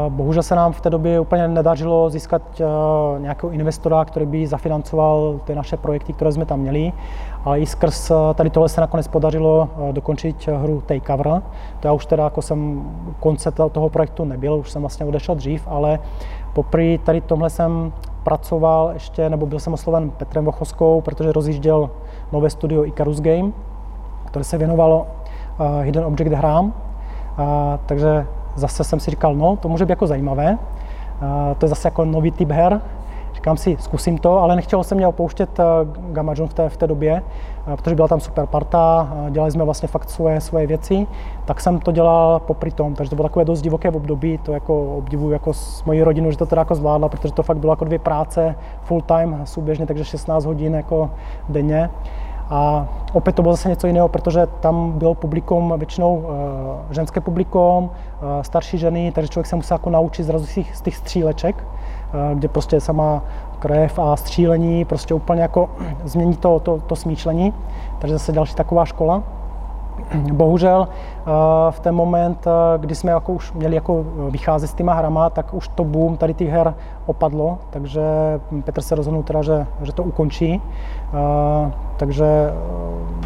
[0.09, 2.65] Bohužel se nám v té době úplně nedařilo získat eh,
[3.21, 6.93] nějakého investora, který by zafinancoval ty naše projekty, které jsme tam měli,
[7.45, 11.43] ale i skrz eh, tady tohle se nakonec podařilo eh, dokončit hru Takeover.
[11.81, 15.69] To já už teda jako jsem konce toho projektu nebyl, už jsem vlastně odešel dřív,
[15.71, 15.99] ale
[16.53, 21.91] poprvé tady tomhle jsem pracoval ještě, nebo byl jsem osloven Petrem Vochoskou, protože rozjížděl
[22.33, 23.53] nové studio Icarus Game,
[24.27, 25.07] které se věnovalo
[25.83, 26.73] hidden object hrám.
[27.87, 30.59] takže zase jsem si říkal, no, to může být jako zajímavé.
[31.59, 32.81] to je zase jako nový typ her.
[33.35, 35.61] Říkám si, zkusím to, ale nechtěl jsem mě opouštět
[36.12, 37.23] Gamma John v té, v té době,
[37.77, 41.07] protože byla tam super parta, dělali jsme vlastně fakt svoje, svoje věci,
[41.45, 44.53] tak jsem to dělal popri tom, takže to bylo takové dost divoké v období, to
[44.53, 47.73] jako obdivuju jako s mojí rodinou, že to teda jako zvládla, protože to fakt bylo
[47.73, 51.11] jako dvě práce full time, souběžně, takže 16 hodin jako
[51.49, 51.90] denně.
[52.51, 56.27] A opět to bylo zase něco jiného, protože tam bylo publikum většinou uh,
[56.91, 57.91] ženské publikum, uh,
[58.43, 62.81] starší ženy, takže člověk se musel jako naučit zrazu z těch, stříleček, uh, kde prostě
[62.81, 63.23] sama
[63.59, 65.71] krev a střílení prostě úplně jako
[66.05, 67.55] změní to, to, to smýšlení.
[67.99, 69.23] Takže zase další taková škola.
[70.33, 70.89] Bohužel
[71.71, 75.69] v ten moment, kdy jsme jako už měli jako vycházet s těma hrama, tak už
[75.69, 76.75] to boom tady těch her
[77.07, 78.03] opadlo, takže
[78.65, 80.63] Petr se rozhodnul teda, že, že to ukončí.
[81.97, 82.27] Takže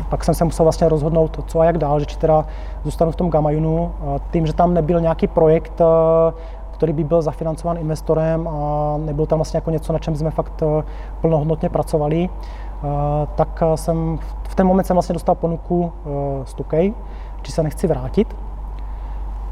[0.09, 2.44] pak jsem se musel vlastně rozhodnout, co a jak dál, že či teda
[2.85, 3.92] zůstanu v tom Gamayunu,
[4.30, 5.83] tím, že tam nebyl nějaký projekt,
[6.70, 10.62] který by byl zafinancován investorem a nebyl tam vlastně jako něco, na čem jsme fakt
[11.20, 12.28] plnohodnotně pracovali,
[13.35, 15.92] tak jsem v ten moment jsem vlastně dostal ponuku
[16.44, 16.94] z Tukej,
[17.42, 18.36] či se nechci vrátit.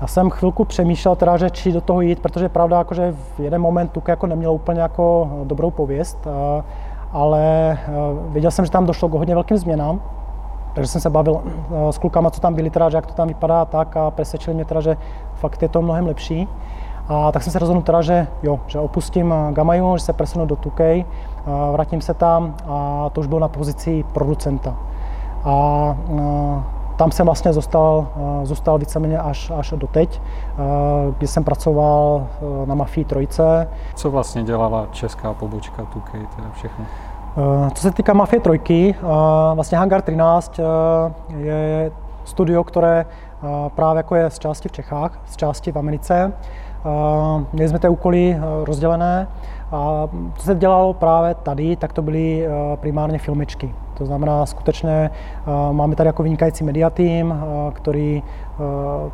[0.01, 3.41] Já jsem chvilku přemýšlel teda, že či do toho jít, protože pravda, jako, že v
[3.41, 6.29] jeden moment Tukej jako neměl úplně jako dobrou pověst,
[7.13, 7.79] ale
[8.29, 10.01] věděl jsem, že tam došlo k hodně velkým změnám,
[10.75, 11.41] takže jsem se bavil
[11.91, 14.65] s klukama, co tam byli, teda, že jak to tam vypadá tak a přesvědčili mě
[14.65, 14.97] teda, že
[15.35, 16.49] fakt je to mnohem lepší.
[17.09, 20.57] A tak jsem se rozhodl teda, že jo, že opustím Gamaju, že se presunu do
[20.57, 21.05] Tukej,
[21.73, 24.77] vrátím se tam a to už bylo na pozici producenta.
[25.49, 25.97] A
[26.97, 28.07] tam jsem vlastně zůstal,
[28.43, 30.23] zůstal víceméně až, až do teď,
[31.19, 32.27] kdy jsem pracoval
[32.65, 33.69] na Mafii Trojce.
[33.95, 36.85] Co vlastně dělala česká pobočka Tukej, teda všechno?
[37.75, 38.95] Co se týká Mafie Trojky,
[39.55, 40.61] vlastně Hangar 13
[41.37, 41.93] je
[42.25, 43.07] studio, které
[43.75, 46.33] právě jako je z části v Čechách, z části v Americe.
[47.53, 49.29] Měli jsme ty úkoly rozdělené
[49.73, 53.75] a co se dělalo právě tady, tak to byly primárně filmečky.
[53.99, 55.11] To znamená, skutečně
[55.73, 57.35] máme tady jako vynikající media tým,
[57.73, 58.23] který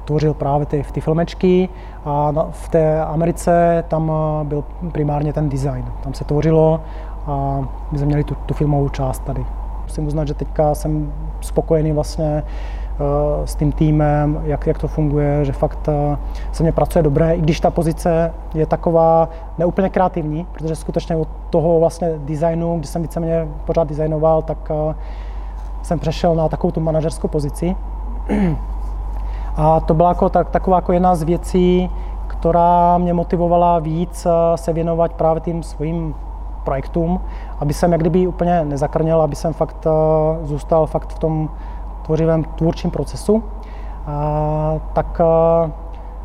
[0.04, 1.68] tvořil právě ty, ty filmečky
[2.04, 4.12] a v té Americe tam
[4.44, 5.84] byl primárně ten design.
[6.02, 6.80] Tam se tvořilo
[7.26, 7.60] a
[7.92, 9.46] my jsme měli tu, tu filmovou část tady.
[9.82, 12.42] Musím uznat, že teďka jsem spokojený vlastně
[13.44, 16.18] s tím týmem, jak, jak to funguje, že fakt uh,
[16.52, 19.28] se mě pracuje dobré, i když ta pozice je taková
[19.58, 24.94] neúplně kreativní, protože skutečně od toho vlastně designu, když jsem víceméně pořád designoval, tak uh,
[25.82, 27.76] jsem přešel na takovou tu manažerskou pozici.
[29.56, 31.90] A to byla jako, tak, taková jako jedna z věcí,
[32.26, 36.14] která mě motivovala víc se věnovat právě tím svým
[36.64, 37.20] projektům,
[37.60, 39.86] aby jsem jak kdyby úplně nezakrněl, aby jsem fakt
[40.42, 41.48] zůstal fakt v tom
[42.04, 43.34] tvořivém tvůrčím procesu.
[43.34, 43.42] Uh,
[44.92, 45.70] tak uh,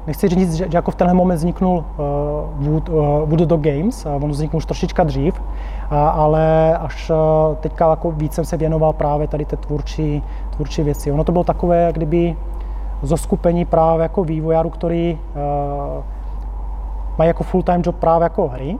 [0.07, 4.23] nechci říct, že, že jako v tenhle moment vzniknul uh, Wood, uh, Wood Games, uh,
[4.23, 8.93] on vzniknul už trošička dřív, uh, ale až uh, teďka jako víc jsem se věnoval
[8.93, 11.11] právě tady té tvůrčí, tvůrčí věci.
[11.11, 12.35] Ono to bylo takové, jak kdyby
[13.01, 16.03] zoskupení právě jako vývojářů, který uh,
[17.17, 18.77] mají jako full-time job právě jako hry,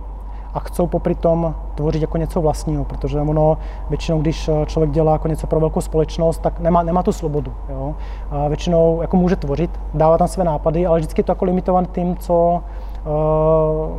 [0.53, 3.57] a chcou popri tom tvořit jako něco vlastního, protože ono
[3.89, 7.53] většinou, když eh, člověk dělá jako něco pro velkou společnost, tak nemá, nemá tu svobodu.
[7.69, 7.95] Jo?
[8.31, 11.87] A většinou jako může tvořit, dává tam své nápady, ale vždycky je to jako limitované
[11.91, 12.61] tím, co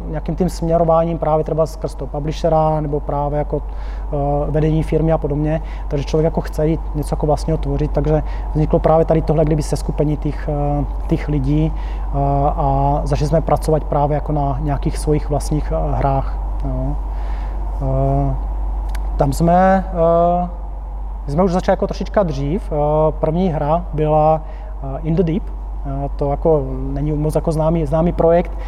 [0.07, 3.63] nějakým tím směrováním právě třeba skrz toho publishera nebo právě jako uh,
[4.49, 5.63] vedení firmy a podobně.
[5.89, 9.63] Takže člověk jako chce jít něco jako vlastního tvořit, takže vzniklo právě tady tohle, kdyby
[9.63, 11.73] se skupení těch, uh, těch lidí
[12.47, 16.39] a začali jsme pracovat právě jako na nějakých svých vlastních hrách.
[16.65, 16.97] Jo.
[17.81, 18.35] Uh,
[19.17, 19.85] tam jsme,
[21.27, 22.73] jsme už začali jako trošička dřív.
[23.11, 24.41] První hra byla
[25.03, 25.43] In the Deep,
[26.17, 28.59] to jako není moc jako známý, známý projekt.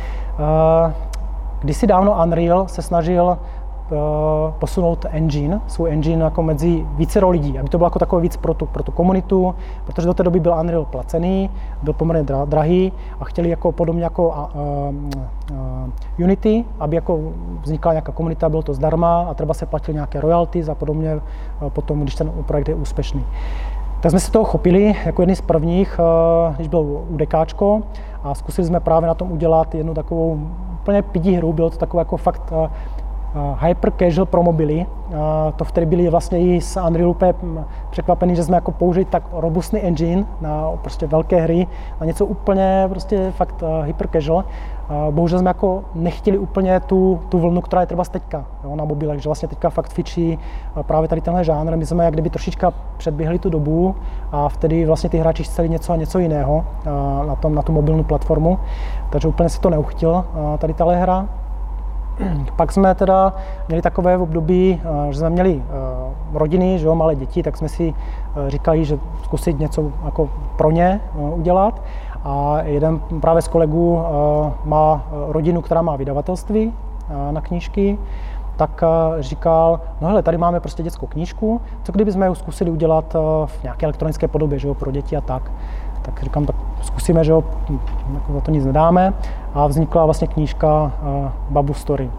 [1.60, 3.38] Kdysi dávno Unreal se snažil
[4.58, 8.54] posunout engine, svůj engine jako mezi více lidí, aby to bylo jako takové víc pro
[8.54, 11.50] tu, pro tu komunitu, protože do té doby byl Unreal placený,
[11.82, 14.94] byl poměrně drahý a chtěli jako podobně jako uh,
[15.50, 17.20] uh, Unity, aby jako
[17.62, 21.20] vznikla nějaká komunita, bylo to zdarma a třeba se platil nějaké royalties a podobně
[21.68, 23.24] potom, když ten projekt je úspěšný.
[24.02, 26.00] Tak jsme se toho chopili jako jedni z prvních,
[26.56, 27.82] když byl UDKčko
[28.22, 30.40] a zkusili jsme právě na tom udělat jednu takovou
[30.80, 32.52] úplně pidí hru, bylo to takové jako fakt
[33.58, 34.86] hyper casual pro mobily.
[35.56, 37.34] To vtedy byli vlastně i s Unreal úplně
[37.90, 41.66] překvapení, že jsme jako použili tak robustný engine na prostě velké hry,
[42.00, 44.44] na něco úplně prostě fakt hyper casual.
[45.10, 49.20] Bohužel jsme jako nechtěli úplně tu, tu vlnu, která je třeba teďka jo, na mobilech,
[49.20, 50.38] že vlastně teďka fakt fičí
[50.82, 51.76] právě tady tenhle žánr.
[51.76, 53.94] My jsme jak kdyby trošička předběhli tu dobu
[54.32, 56.64] a vtedy vlastně ty hráči chceli něco a něco jiného
[57.26, 58.58] na, tom, na tu mobilní platformu,
[59.10, 60.24] takže úplně si to neuchtil
[60.58, 61.28] tady tahle hra.
[62.56, 63.32] Pak jsme teda
[63.68, 65.62] měli takové období, eh, že jsme měli
[66.32, 67.94] rodiny, že jo, malé děti, tak jsme si
[68.48, 71.82] říkali, že zkusit něco jako pro ně udělat.
[72.24, 74.02] A jeden právě z kolegů
[74.64, 76.72] má rodinu, která má vydavatelství
[77.30, 77.98] na knížky,
[78.56, 78.84] tak
[79.18, 83.62] říkal, no hele, tady máme prostě dětskou knížku, co kdyby jsme ji zkusili udělat v
[83.62, 85.52] nějaké elektronické podobě, že jo, pro děti a tak.
[86.02, 87.44] Tak říkám, tak zkusíme, že jo,
[88.14, 89.14] jako za to nic nedáme.
[89.54, 90.92] A vznikla vlastně knížka
[91.50, 92.10] Babu Story.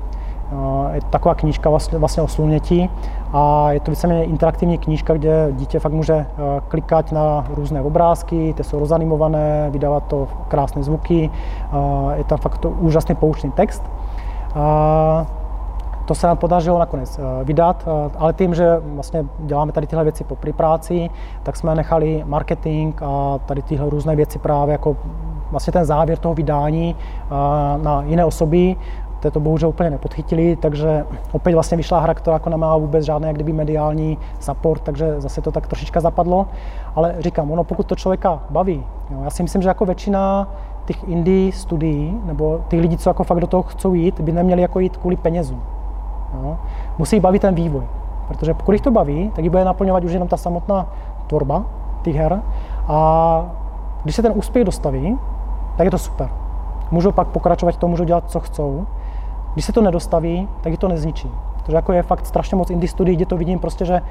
[0.93, 2.89] Je taková knížka vlastně, vlastně o slunětí
[3.33, 6.25] a je to víceméně interaktivní knížka, kde dítě fakt může uh,
[6.67, 11.29] klikat na různé obrázky, ty jsou rozanimované, vydávat to krásné zvuky,
[12.15, 13.83] je tam fakt to úžasný poučný text.
[16.05, 20.37] To se nám podařilo nakonec vydat, ale tím, že vlastně děláme tady tyhle věci po
[20.55, 21.09] práci,
[21.43, 24.95] tak jsme nechali marketing a tady tyhle různé věci právě jako
[25.51, 26.95] vlastně ten závěr toho vydání
[27.83, 28.75] na jiné osoby,
[29.23, 33.27] to, to bohužel úplně nepodchytili, takže opět vlastně vyšla hra, která jako nemá vůbec žádný
[33.27, 36.47] jak kdyby mediální support, takže zase to tak trošička zapadlo.
[36.95, 40.47] Ale říkám, ono pokud to člověka baví, jo, já si myslím, že jako většina
[40.85, 44.61] těch indie studií, nebo těch lidí, co jako fakt do toho chcou jít, by neměli
[44.61, 45.61] jako jít kvůli penězům.
[46.33, 46.57] Jo.
[46.97, 47.83] Musí bavit ten vývoj,
[48.27, 50.87] protože pokud jich to baví, tak ji bude naplňovat už jenom ta samotná
[51.27, 51.65] tvorba
[52.01, 52.41] těch her
[52.87, 53.45] a
[54.03, 55.19] když se ten úspěch dostaví,
[55.77, 56.29] tak je to super.
[56.91, 58.85] Můžou pak pokračovat v tom, můžou dělat, co chcou,
[59.53, 61.31] když se to nedostaví, tak je to nezničí.
[61.57, 64.01] Protože jako je fakt strašně moc indie studií, kde to vidím prostě, že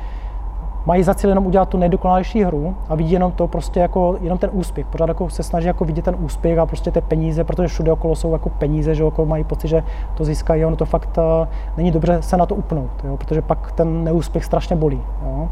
[0.86, 4.38] mají za cíl jenom udělat tu nejdokonalejší hru a vidí jenom to prostě jako jenom
[4.38, 4.86] ten úspěch.
[4.86, 8.16] Pořád jako se snaží jako vidět ten úspěch a prostě ty peníze, protože všude okolo
[8.16, 9.82] jsou jako peníze, že jako mají pocit, že
[10.14, 13.72] to získají, ono to fakt uh, není dobře se na to upnout, jo, protože pak
[13.72, 15.00] ten neúspěch strašně bolí.
[15.26, 15.48] Jo.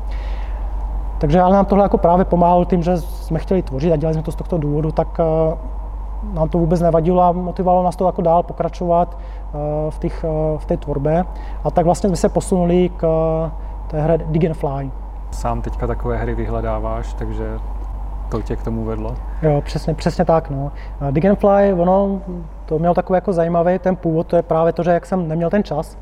[1.18, 4.22] Takže ale nám tohle jako právě pomáhalo tím, že jsme chtěli tvořit a dělali jsme
[4.22, 8.22] to z tohoto důvodu, tak uh, nám to vůbec nevadilo a motivovalo nás to jako
[8.22, 9.18] dál pokračovat
[9.90, 11.24] v, těch, eh, v té tvorbě.
[11.64, 13.50] A tak vlastně jsme se posunuli k eh,
[13.86, 14.90] té hře Dig Fly.
[15.30, 17.58] Sám teďka takové hry vyhledáváš, takže
[18.28, 19.14] to tě k tomu vedlo?
[19.42, 20.50] Jo, přesně, přesně tak.
[20.50, 20.72] No.
[21.10, 22.20] Dig Fly, ono
[22.66, 25.50] to mělo takový jako zajímavý ten původ, to je právě to, že jak jsem neměl
[25.50, 25.98] ten čas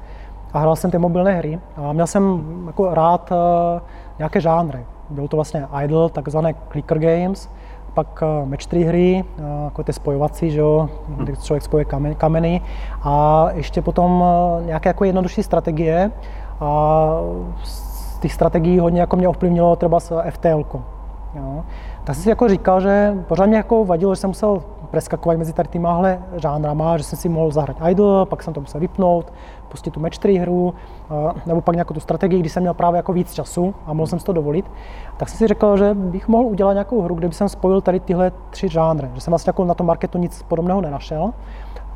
[0.52, 3.32] a hrál jsem ty mobilné hry a měl jsem jako rád
[4.18, 4.86] nějaké žánry.
[5.10, 7.50] Bylo to vlastně idle, takzvané clicker games,
[7.98, 11.84] pak eh, match 3 hry, eh, jako ty spojovací, že jo, kdy člověk spojuje
[12.14, 12.60] kameny
[13.02, 16.10] a ještě potom eh, nějaké jako jednodušší strategie
[16.60, 16.70] a
[17.64, 19.98] z těch strategií hodně jako mě ovlivnilo třeba
[20.30, 20.64] FTL.
[21.34, 21.64] Jo.
[22.04, 25.52] Tak jsem si jako říkal, že pořád mě jako vadilo, že jsem musel preskakovat mezi
[25.52, 29.32] tady týmahle žánrama, že jsem si mohl zahrát idle, pak jsem to musel vypnout,
[29.68, 30.74] pustit tu match 3 hru,
[31.46, 34.18] nebo pak nějakou tu strategii, když jsem měl právě jako víc času a mohl jsem
[34.18, 34.70] si to dovolit,
[35.16, 38.00] tak jsem si řekl, že bych mohl udělat nějakou hru, kde bych jsem spojil tady
[38.00, 41.30] tyhle tři žánry, že jsem vlastně jako na tom marketu nic podobného nenašel.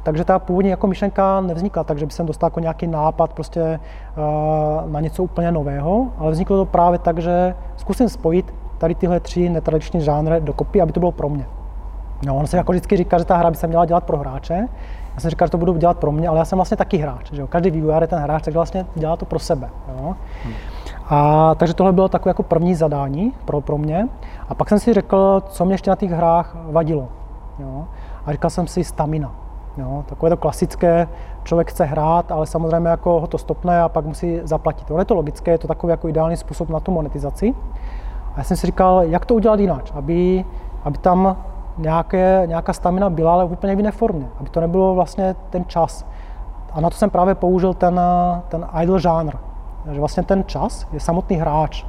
[0.02, 3.80] Takže ta původní jako myšlenka nevznikla tak, že bych jsem dostal jako nějaký nápad prostě
[4.86, 9.48] na něco úplně nového, ale vzniklo to právě tak, že zkusím spojit tady tyhle tři
[9.48, 11.46] netradiční žánry do kopy, aby to bylo pro mě.
[12.26, 14.68] No, on se jako vždycky říká, že ta hra by se měla dělat pro hráče,
[15.14, 17.32] já jsem říkal, že to budu dělat pro mě, ale já jsem vlastně taky hráč.
[17.32, 17.46] Že jo?
[17.46, 19.70] Každý vývojář je ten hráč, takže vlastně dělá to pro sebe.
[19.88, 20.16] Jo?
[20.44, 20.54] Hmm.
[21.08, 24.08] A, takže tohle bylo takové jako první zadání pro, pro mě.
[24.48, 27.08] A pak jsem si řekl, co mě ještě na těch hrách vadilo.
[27.58, 27.84] Jo?
[28.26, 29.34] A říkal jsem si stamina.
[29.76, 30.04] Jo?
[30.06, 31.08] Takové to klasické,
[31.44, 34.90] člověk chce hrát, ale samozřejmě jako ho to stopne a pak musí zaplatit.
[34.90, 37.54] Ono je to logické, je to takový jako ideální způsob na tu monetizaci.
[38.34, 40.44] A já jsem si říkal, jak to udělat jinak, aby,
[40.84, 41.36] aby tam
[41.78, 46.06] nějaké, nějaká stamina byla, ale v úplně jiné formě, aby to nebylo vlastně ten čas.
[46.72, 48.00] A na to jsem právě použil ten,
[48.48, 49.32] ten idle žánr,
[49.92, 51.84] že vlastně ten čas je samotný hráč.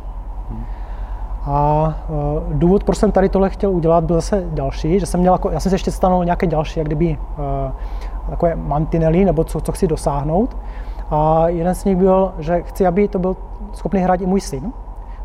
[1.46, 5.34] A uh, důvod, proč jsem tady tohle chtěl udělat, byl zase další, že jsem měl
[5.34, 7.72] jako, já jsem si ještě stanovil nějaké další, jak kdyby uh,
[8.30, 10.58] takové mantinely, nebo co, co chci dosáhnout.
[11.12, 13.36] A jeden z nich byl, že chci, aby to byl
[13.74, 14.74] schopný hrát i můj syn.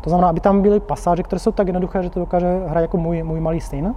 [0.01, 2.97] To znamená, aby tam byly pasáže, které jsou tak jednoduché, že to dokáže hrát jako
[2.97, 3.95] můj, můj malý syn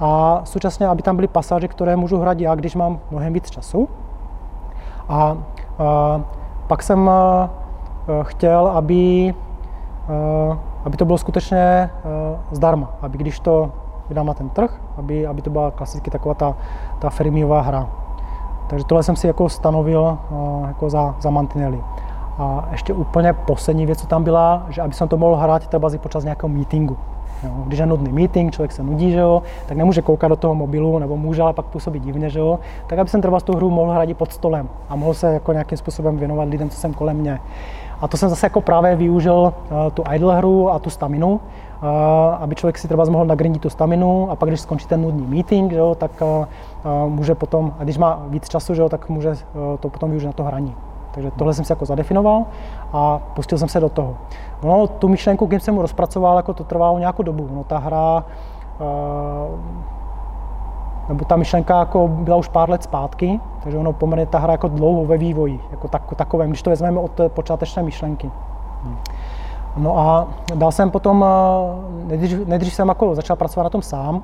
[0.00, 3.88] a současně, aby tam byly pasáže, které můžu hrát já, když mám mnohem víc času.
[5.08, 5.36] A,
[5.78, 6.20] a
[6.66, 7.50] pak jsem a,
[8.22, 9.34] chtěl, aby,
[10.08, 11.90] a, aby to bylo skutečně
[12.50, 13.70] zdarma, aby když to
[14.08, 16.54] vydám na ten trh, aby, aby to byla klasicky taková ta,
[16.98, 17.88] ta firmiová hra.
[18.66, 20.18] Takže tohle jsem si jako stanovil
[20.66, 21.84] jako za, za mantinely.
[22.38, 25.88] A ještě úplně poslední věc, co tam byla, že aby jsem to mohl hrát třeba
[26.00, 26.96] počas nějakého meetingu.
[27.44, 27.50] Jo.
[27.66, 30.98] Když je nudný meeting, člověk se nudí, že jo, tak nemůže koukat do toho mobilu,
[30.98, 33.92] nebo může, ale pak působí divně, že jo, tak aby jsem třeba tu hru mohl
[33.92, 37.40] hrát pod stolem a mohl se jako nějakým způsobem věnovat lidem, co jsem kolem mě.
[38.00, 41.88] A to jsem zase jako právě využil uh, tu idle hru a tu staminu, uh,
[42.40, 45.72] aby člověk si třeba mohl nagrindit tu staminu a pak, když skončí ten nudný meeting,
[45.72, 46.46] jo, tak uh,
[47.08, 49.34] může potom, a když má víc času, že jo, tak může
[49.80, 50.74] to potom využít na to hraní.
[51.14, 52.44] Takže tohle jsem si jako zadefinoval
[52.92, 54.16] a pustil jsem se do toho.
[54.62, 57.48] No, tu myšlenku, když jsem mu rozpracoval, jako to trvalo nějakou dobu.
[57.52, 58.24] No, ta hra,
[58.80, 59.58] uh,
[61.08, 64.68] nebo ta myšlenka jako byla už pár let zpátky, takže ono poměrně ta hra jako
[64.68, 68.30] dlouho ve vývoji, jako tak, takovém, když to vezmeme od počáteční myšlenky.
[69.76, 74.22] No a dal jsem potom, eh, nejdřív, nejdřív jsem jako začal pracovat na tom sám,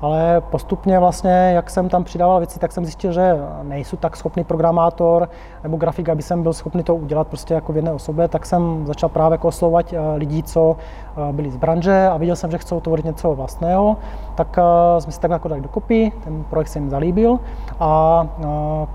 [0.00, 4.44] ale postupně vlastně, jak jsem tam přidával věci, tak jsem zjistil, že nejsou tak schopný
[4.44, 5.28] programátor
[5.62, 8.86] nebo grafik, aby jsem byl schopný to udělat prostě jako v jedné osobě, tak jsem
[8.86, 12.58] začal právě jako oslovovat eh, lidí, co eh, byli z branže a viděl jsem, že
[12.58, 13.96] chcou tvořit něco vlastného,
[14.34, 17.38] tak eh, jsme si tak jako dali dokopy, ten projekt se jim zalíbil
[17.80, 18.26] a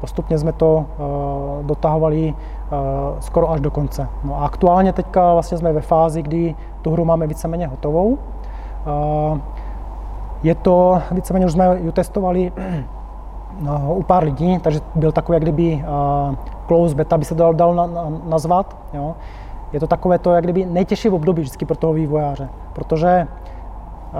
[0.01, 0.86] postupně jsme to
[1.62, 2.34] dotahovali
[3.20, 4.08] skoro až do konce.
[4.24, 8.18] No a aktuálně teďka vlastně jsme ve fázi, kdy tu hru máme víceméně hotovou.
[10.44, 12.52] Je to, víceméně už jsme ji testovali
[13.60, 15.84] no, u pár lidí, takže byl takový, jak kdyby
[16.30, 16.36] uh,
[16.68, 18.78] close beta by se dal, dal na, na, nazvat.
[18.94, 19.16] Jo.
[19.74, 23.28] Je to takové to, jak kdyby nejtěžší období vždycky pro toho vývojáře, protože
[24.14, 24.20] uh,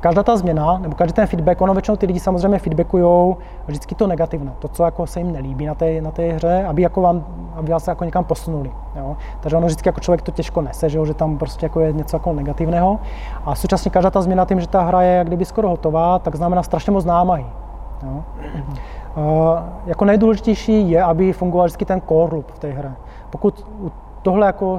[0.00, 3.36] každá ta změna, nebo každý ten feedback, ono většinou ty lidi samozřejmě feedbackují
[3.66, 6.82] vždycky to negativné, to, co jako se jim nelíbí na té, na té hře, aby,
[6.82, 7.24] jako vám,
[7.54, 8.72] aby vás jako někam posunuli.
[8.96, 9.16] Jo?
[9.40, 11.04] Takže ono vždycky jako člověk to těžko nese, že, jo?
[11.04, 13.00] že tam prostě jako je něco jako negativného.
[13.44, 16.36] A současně každá ta změna tím, že ta hra je jak kdyby skoro hotová, tak
[16.36, 17.46] znamená strašně moc námahy.
[18.02, 18.22] Jo?
[19.16, 22.92] Uh, jako nejdůležitější je, aby fungoval vždycky ten core loop v té hře.
[23.30, 23.66] Pokud
[24.22, 24.78] tohle jako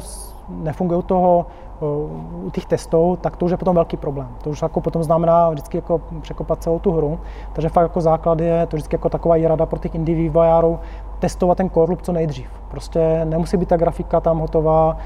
[0.49, 1.45] nefunguje u toho
[1.82, 4.27] u těch testů, tak to už je potom velký problém.
[4.43, 7.19] To už jako potom znamená vždycky jako překopat celou tu hru.
[7.53, 10.79] Takže fakt jako základ je to vždycky jako taková i rada pro těch indie vývojářů,
[11.19, 12.49] testovat ten core loop co nejdřív.
[12.71, 14.97] Prostě nemusí být ta grafika tam hotová,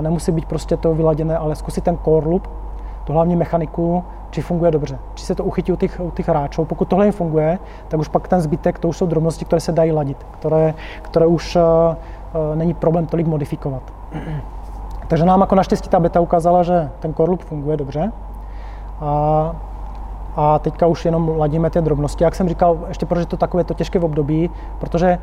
[0.00, 2.48] nemusí být prostě to vyladěné, ale zkusit ten core loop,
[3.04, 6.64] tu hlavní mechaniku, či funguje dobře, či se to uchytí u těch, u těch hráčů.
[6.64, 7.58] Pokud tohle jim funguje,
[7.88, 11.26] tak už pak ten zbytek, to už jsou drobnosti, které se dají ladit, které, které
[11.26, 11.62] už uh,
[12.54, 13.82] není problém tolik modifikovat.
[15.12, 18.12] Takže nám jako naštěstí ta beta ukázala, že ten core loop funguje dobře.
[19.00, 19.52] A,
[20.36, 22.24] a teďka už jenom ladíme ty drobnosti.
[22.24, 25.18] Jak jsem říkal, ještě protože to takové to těžké v období, protože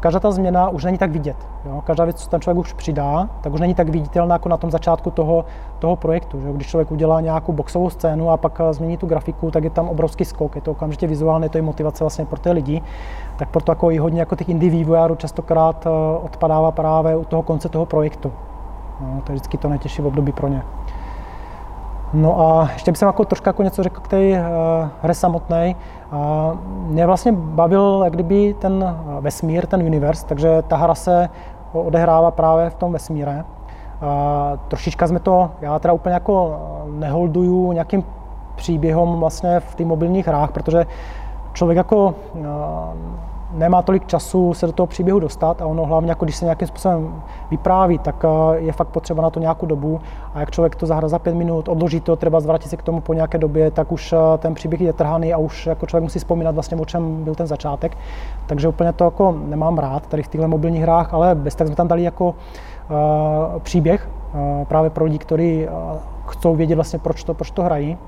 [0.00, 1.36] každá ta změna už není tak vidět.
[1.64, 1.82] Jo?
[1.84, 4.70] Každá věc, co ten člověk už přidá, tak už není tak viditelná jako na tom
[4.70, 5.44] začátku toho,
[5.78, 6.40] toho projektu.
[6.40, 6.52] Že?
[6.52, 10.24] Když člověk udělá nějakou boxovou scénu a pak změní tu grafiku, tak je tam obrovský
[10.24, 10.56] skok.
[10.56, 12.82] Je to okamžitě vizuálně, to je motivace vlastně pro ty lidi.
[13.36, 15.90] Tak proto jako i hodně jako těch indie vývojářů častokrát eh,
[16.22, 18.32] odpadává právě u toho konce toho projektu.
[19.00, 20.62] No, to je vždycky to nejtěžší období pro ně.
[22.12, 24.38] No a ještě bych jako trošku jako něco řekl k té uh,
[25.02, 25.74] hře samotné.
[26.12, 26.18] Uh,
[26.86, 31.28] mě vlastně bavil jak kdyby ten eh, vesmír, ten univerz, takže ta hra se
[31.72, 33.44] odehrává právě v tom vesmíre.
[33.44, 38.04] Uh, trošička jsme to, já teda úplně jako neholduju nějakým
[38.56, 40.86] příběhom vlastně v těch mobilních hrách, protože
[41.52, 42.44] člověk jako uh,
[43.52, 46.68] nemá tolik času se do toho příběhu dostat a ono hlavně, jako když se nějakým
[46.68, 50.00] způsobem vypráví, tak eh, je fakt potřeba na to nějakou dobu
[50.34, 53.00] a jak člověk to zahra za pět minut, odloží to, třeba zvrátit se k tomu
[53.00, 56.18] po nějaké době, tak už eh, ten příběh je trhaný a už jako člověk musí
[56.18, 57.96] vzpomínat vlastně, o čem byl ten začátek.
[58.46, 61.76] Takže úplně to jako nemám rád tady v těchto mobilních hrách, ale bez tak jsme
[61.76, 62.34] tam dali jako uh,
[63.58, 67.98] příběh uh, právě pro lidi, kteří uh, chcou vědět vlastně, proč to, proč to hrají.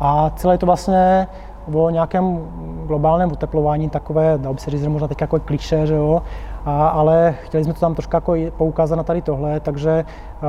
[0.00, 1.26] A celé je to vlastně
[1.72, 2.38] o nějakém
[2.86, 6.22] globálním oteplování, takové, dal by se říct, možná teď jako kliše, že jo,
[6.64, 10.04] a, ale chtěli jsme to tam trošku jako poukázat na tady tohle, takže
[10.42, 10.44] a,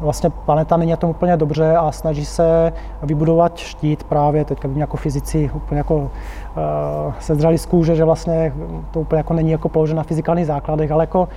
[0.00, 2.72] vlastně planeta není na tom úplně dobře a snaží se
[3.02, 6.10] vybudovat štít právě, teďka by jako fyzici úplně jako
[6.56, 8.52] a, se zřali z kůže, že vlastně
[8.90, 11.28] to úplně jako není jako položeno na fyzikálních základech, ale jako a,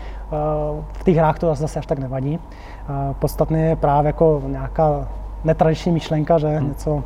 [0.94, 2.40] v těch hrách to zase až tak nevadí.
[2.88, 5.08] A, podstatné je právě jako nějaká
[5.44, 6.68] netradiční myšlenka, že hmm.
[6.68, 7.04] něco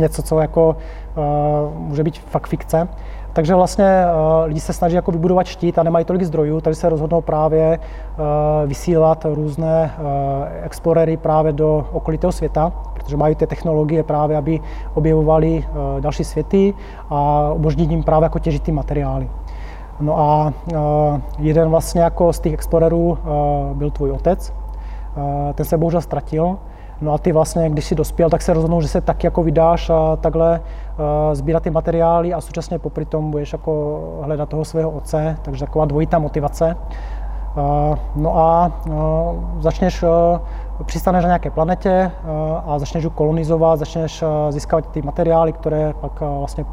[0.00, 0.76] něco, co jako
[1.16, 2.88] uh, může být fakt fikce.
[3.32, 6.88] Takže vlastně uh, lidi se snaží jako vybudovat štít a nemají tolik zdrojů, takže se
[6.88, 9.90] rozhodnou právě uh, vysílat různé
[10.62, 14.60] explorery právě do okolitého světa, protože mají ty technologie právě, aby
[14.94, 15.64] objevovali
[16.00, 16.74] další světy
[17.10, 19.30] a umožnit jim právě jako těžit ty materiály.
[20.00, 20.52] No a
[21.38, 23.18] jeden vlastně jako z těch explorerů
[23.74, 24.52] byl tvůj otec,
[25.54, 26.58] ten se bohužel ztratil,
[27.00, 29.90] No a ty vlastně, když si dospěl, tak se rozhodnou, že se tak jako vydáš
[29.90, 34.90] a takhle uh, sbírat ty materiály a současně popri tom budeš jako hledat toho svého
[34.90, 36.76] otce, takže taková dvojitá motivace.
[37.56, 38.92] Uh, no a uh,
[39.60, 40.04] začneš,
[40.84, 42.10] přistaneš na nějaké planetě
[42.66, 46.64] a začneš ji kolonizovat, začneš získávat ty materiály, které pak vlastně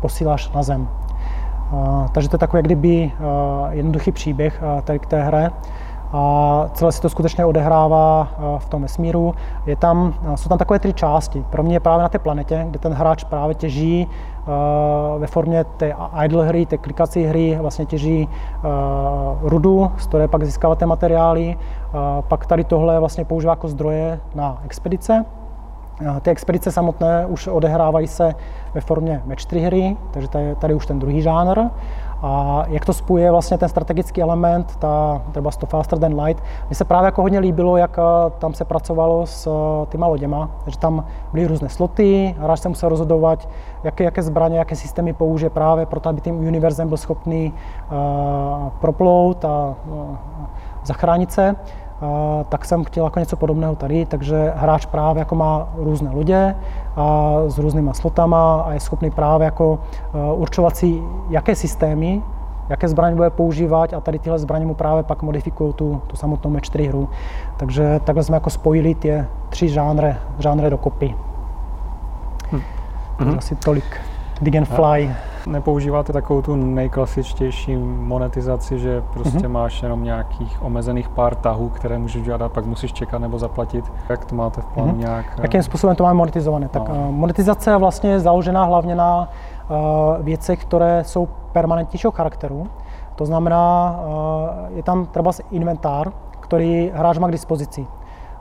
[0.00, 0.88] posíláš na Zem.
[2.12, 5.50] Takže to je takový kdyby uh, jednoduchý příběh tady k té hře
[6.16, 9.34] a celé se to skutečně odehrává eh, v tom vesmíru.
[9.66, 11.44] Je tam, eh, jsou tam takové tři části.
[11.50, 15.64] Pro mě je právě na té planetě, kde ten hráč právě těží eh, ve formě
[15.64, 15.94] té
[16.24, 18.28] idle hry, té klikací hry, vlastně těží
[19.42, 21.56] rudu, z které pak získává ty materiály.
[22.28, 25.24] Pak tady tohle vlastně používá jako zdroje na expedice.
[26.22, 28.34] Ty expedice samotné už odehrávají se
[28.74, 31.60] ve formě match 3 hry, takže tady, tady už ten druhý žánr.
[32.26, 36.44] A jak to spojuje vlastně ten strategický element, ta třeba to faster than light.
[36.66, 37.98] Mně se právě jako hodně líbilo, jak
[38.38, 39.48] tam se pracovalo s
[39.88, 43.48] těma loděma, že tam byly různé sloty, hráč se musel rozhodovat,
[43.84, 49.44] jaké, jaké zbraně, jaké systémy použije právě proto, aby tím univerzem byl schopný uh, proplout
[49.44, 50.16] a uh,
[50.84, 51.56] zachránit se
[52.48, 56.56] tak jsem chtěl jako něco podobného tady, takže hráč právě jako má různé lodě
[56.96, 59.78] a s různýma slotama a je schopný právě jako
[60.14, 62.22] e, určovat si, jaké systémy,
[62.68, 66.50] jaké zbraně bude používat a tady tyhle zbraně mu právě pak modifikují tu, tu samotnou
[66.50, 67.08] match 4 hru.
[67.56, 71.14] Takže takhle jsme jako spojili ty tři žánry, žánry dokopy.
[72.52, 72.60] Hm.
[73.18, 74.00] Takže asi tolik.
[74.40, 75.10] Dig and Fly.
[75.46, 79.48] Nepoužíváte takovou tu nejklasičtější monetizaci, že prostě mm-hmm.
[79.48, 83.92] máš jenom nějakých omezených pár tahů, které můžeš dělat a pak musíš čekat nebo zaplatit.
[84.08, 84.98] Jak to máte v plánu mm-hmm.
[84.98, 85.26] nějak?
[85.42, 86.68] Jakým způsobem to máme monetizované?
[86.68, 87.12] Tak no.
[87.12, 89.28] monetizace je vlastně založená hlavně na
[89.68, 89.76] uh,
[90.24, 92.66] věcech, které jsou permanentnějšího charakteru.
[93.14, 93.96] To znamená,
[94.70, 97.86] uh, je tam třeba inventár, který hráč má k dispozici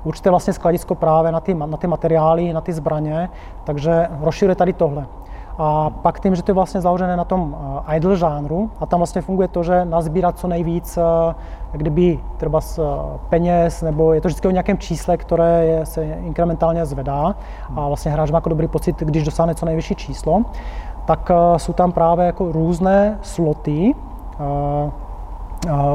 [0.03, 3.29] určité vlastně skladisko právě na ty, na ty materiály, na ty zbraně,
[3.63, 5.05] takže rozširuje tady tohle.
[5.57, 8.99] A pak tím, že to je vlastně založené na tom uh, idle žánru a tam
[8.99, 11.03] vlastně funguje to, že nazbírat co nejvíc uh,
[11.71, 12.85] kdyby třeba z uh,
[13.29, 17.35] peněz, nebo je to vždycky o nějakém čísle, které je, se inkrementálně zvedá
[17.75, 20.41] a vlastně hráč má jako dobrý pocit, když dosáhne co nejvyšší číslo,
[21.05, 23.95] tak jsou tam právě jako různé sloty,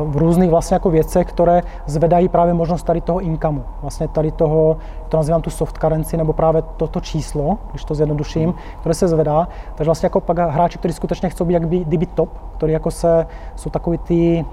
[0.04, 3.64] v různých vlastně jako věcech, které zvedají právě možnost tady toho inkamu.
[3.82, 4.76] Vlastně tady toho,
[5.08, 9.48] to nazývám tu soft currency, nebo právě toto číslo, když to zjednoduším, které se zvedá.
[9.74, 12.90] Takže vlastně jako pak hráči, kteří skutečně chcou být jak by, kdyby top, který jako
[12.90, 14.44] se, jsou takový ty,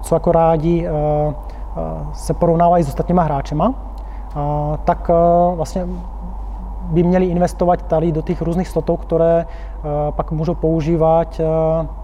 [0.00, 0.88] co jako rádi
[2.12, 3.74] se porovnávají s ostatníma hráčema,
[4.84, 5.10] tak
[5.54, 5.86] vlastně
[6.84, 9.46] by měli investovat tady do těch různých slotů, které
[10.10, 11.40] pak můžou používat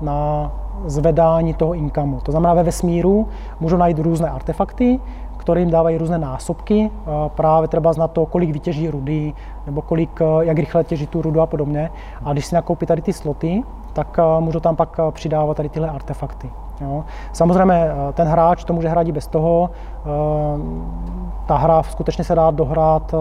[0.01, 0.53] na
[0.85, 2.21] zvedání toho inkamu.
[2.21, 3.29] To znamená, ve vesmíru
[3.61, 5.01] můžou najít různé artefakty,
[5.37, 6.91] které jim dávají různé násobky,
[7.29, 9.33] právě třeba na to, kolik vytěží rudy,
[9.67, 11.91] nebo kolik, jak rychle těží tu rudu a podobně.
[12.25, 13.63] A když si nakoupí tady ty sloty,
[13.93, 16.51] tak můžou tam pak přidávat tady tyhle artefakty.
[16.81, 17.05] Jo.
[17.33, 19.71] Samozřejmě ten hráč to může hrát i bez toho.
[21.47, 23.15] Ta hra skutečně se dá dohrát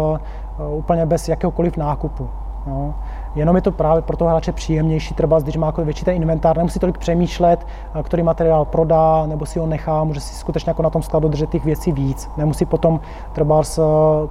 [0.71, 2.29] úplně bez jakéhokoliv nákupu.
[2.67, 2.93] Jo.
[3.35, 6.57] Jenom je to právě pro toho hráče příjemnější, třeba když má jako větší ten inventár,
[6.57, 10.81] nemusí tolik přemýšlet, eh, který materiál prodá, nebo si ho nechá, může si skutečně jako
[10.81, 12.29] na tom skladu držet těch věcí víc.
[12.37, 12.99] Nemusí potom
[13.31, 13.81] třeba eh,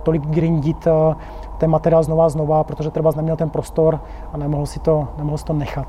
[0.02, 1.14] tolik grindit eh,
[1.58, 4.00] ten materiál znova a znova, protože třeba neměl ten prostor
[4.32, 5.88] a nemohl si to, nemohl si to nechat.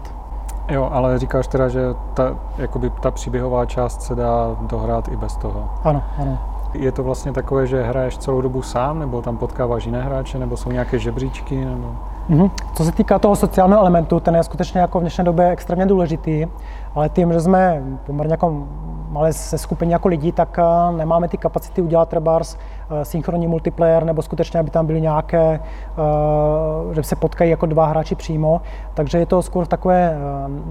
[0.70, 1.82] Jo, ale říkáš teda, že
[2.14, 5.70] ta, jakoby ta příběhová část se dá dohrát i bez toho.
[5.84, 6.38] Ano, ano.
[6.74, 10.58] Je to vlastně takové, že hraješ celou dobu sám, nebo tam potkáváš jiné hráče, nebo
[10.58, 11.66] jsou nějaké žebříčky?
[11.66, 11.88] Nebo...
[12.30, 12.52] Mm-hmm.
[12.76, 16.48] Co se týká toho sociálního elementu, ten je skutečně jako v dnešní době extrémně důležitý,
[16.96, 18.68] ale tím, že jsme poměrně jako
[19.10, 24.04] malé se skupině jako lidí, tak eh, nemáme ty kapacity udělat třeba eh, synchronní multiplayer,
[24.04, 28.62] nebo skutečně, aby tam byly nějaké, eh, že se potkají jako dva hráči přímo.
[28.94, 30.18] Takže je to skôr v takové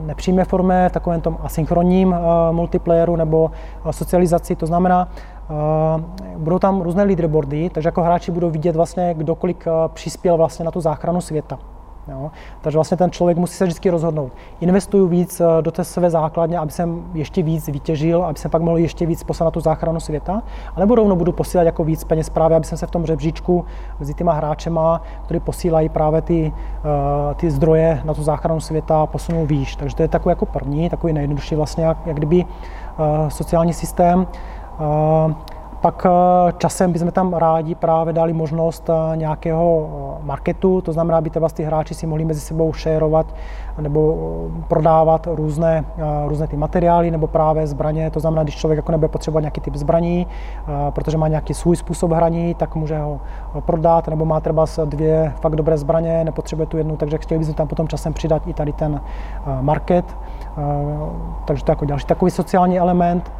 [0.06, 2.16] nepřímé formě, takovém tom asynchronním
[2.50, 3.50] multiplayeru nebo
[3.90, 4.56] socializaci.
[4.56, 5.08] To znamená,
[6.36, 10.70] budou tam různé leaderboardy, takže jako hráči budou vidět vlastně, kdo kolik přispěl vlastně na
[10.70, 11.58] tu záchranu světa.
[12.08, 12.30] Jo?
[12.60, 14.32] Takže vlastně ten člověk musí se vždycky rozhodnout.
[14.60, 18.62] Investuju víc eh, do té své základně, aby jsem ještě víc vytěžil, aby jsem pak
[18.62, 20.42] mohl ještě víc poslat na tu záchranu světa,
[20.76, 23.64] anebo rovnou budu posílat jako víc peněz právě, aby jsem se v tom žebříčku
[23.98, 26.52] mezi těma hráčema, kteří posílají právě ty,
[27.36, 29.76] ty zdroje na tu záchranu světa, posunul výš.
[29.76, 32.44] Takže to je takový jako první, takový nejjednodušší vlastně, jak, jak kdyby
[33.28, 34.26] sociální systém.
[35.80, 39.88] Pak eh, časem bychom tam rádi právě dali možnost eh, nějakého
[40.20, 43.34] eh, marketu, to znamená, aby ty hráči si mohli mezi sebou šerovat
[43.80, 44.16] nebo
[44.68, 45.84] prodávat různé,
[46.26, 48.10] různé ty materiály nebo právě zbraně.
[48.10, 50.26] To znamená, když člověk jako nebude potřebovat nějaký typ zbraní,
[50.90, 53.20] protože má nějaký svůj způsob hraní, tak může ho
[53.60, 57.68] prodat, nebo má třeba dvě fakt dobré zbraně, nepotřebuje tu jednu, takže chtěli bychom tam
[57.68, 59.00] potom časem přidat i tady ten
[59.60, 60.16] market.
[61.44, 63.32] Takže to je jako další takový sociální element.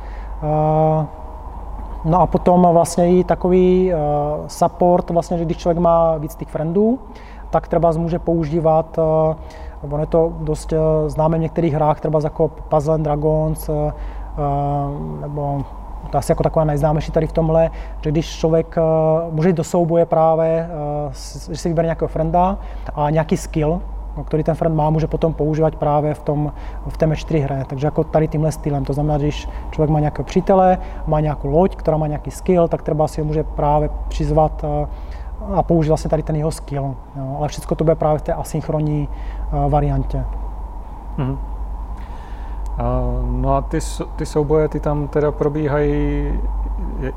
[2.05, 4.01] No a potom vlastně i takový uh,
[4.47, 6.99] support, vlastně, že když člověk má víc těch friendů,
[7.51, 12.21] tak třeba může používat, uh, ono je to dost uh, známe v některých hrách, třeba
[12.25, 13.71] jako Puzzle and Dragons,
[15.21, 15.65] nebo
[16.11, 17.71] to asi jako taková nejznámější tady v tomhle,
[18.01, 18.77] že když člověk
[19.31, 20.71] může jít do souboje právě,
[21.51, 22.59] že si vybere nějakého frienda
[22.95, 23.81] a nějaký skill,
[24.25, 26.53] který ten friend má, může potom používat právě v, tom,
[26.89, 27.65] v té match 3 hře.
[27.67, 28.85] Takže jako tady tímhle stylem.
[28.85, 32.69] To znamená, že když člověk má nějakého přítele, má nějakou loď, která má nějaký skill,
[32.69, 34.87] tak třeba si ho může právě přizvat eh,
[35.55, 36.95] a použít vlastně tady ten jeho skill.
[37.17, 37.37] Jo.
[37.39, 39.09] Ale všechno to bude právě v té asynchronní
[39.53, 40.25] uh, variantě.
[41.19, 41.39] Mm-hmm.
[43.41, 43.79] no a ty,
[44.17, 46.33] ty souboje, ty tam teda probíhají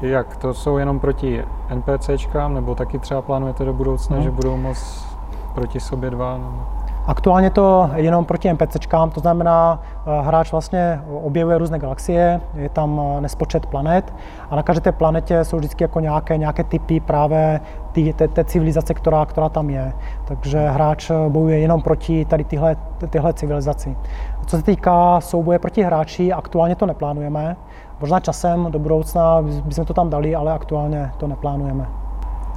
[0.02, 0.38] jak?
[0.38, 1.44] To jsou jenom proti
[1.76, 4.24] NPCčkám, nebo taky třeba plánujete do budoucna, no.
[4.24, 5.06] že budou moc
[5.54, 6.38] proti sobě dva?
[6.38, 6.81] Nebo?
[7.06, 13.02] Aktuálně to jenom proti NPCčkám, to znamená, eh, hráč vlastně objevuje různé galaxie, je tam
[13.04, 14.14] eh, nespočet planet
[14.50, 17.60] a na každé té planetě jsou vždycky jako nějaké, nějaké typy právě
[17.92, 19.94] ty, té, té civilizace, která, která tam je.
[20.26, 22.76] Takže hráč eh, bojuje jenom proti tady tyhle,
[23.10, 23.98] tyhle civilizaci.
[24.46, 27.58] Co se týká souboje proti hráči, aktuálně to neplánujeme.
[28.00, 31.88] Možná časem do budoucna bychom to tam dali, ale aktuálně to neplánujeme.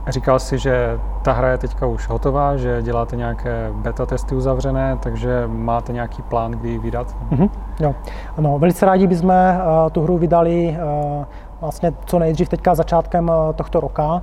[0.08, 4.96] Říkal jsi, že ta hra je teďka už hotová, že děláte nějaké beta testy uzavřené,
[5.00, 7.16] takže máte nějaký plán, kdy ji vydat?
[7.32, 7.50] Mm-hmm,
[7.80, 7.94] jo.
[8.38, 10.78] No, velice rádi bychom uh, tu hru vydali
[11.18, 11.24] uh,
[11.60, 14.22] vlastně co nejdřív teďka začátkem uh, tohto roka.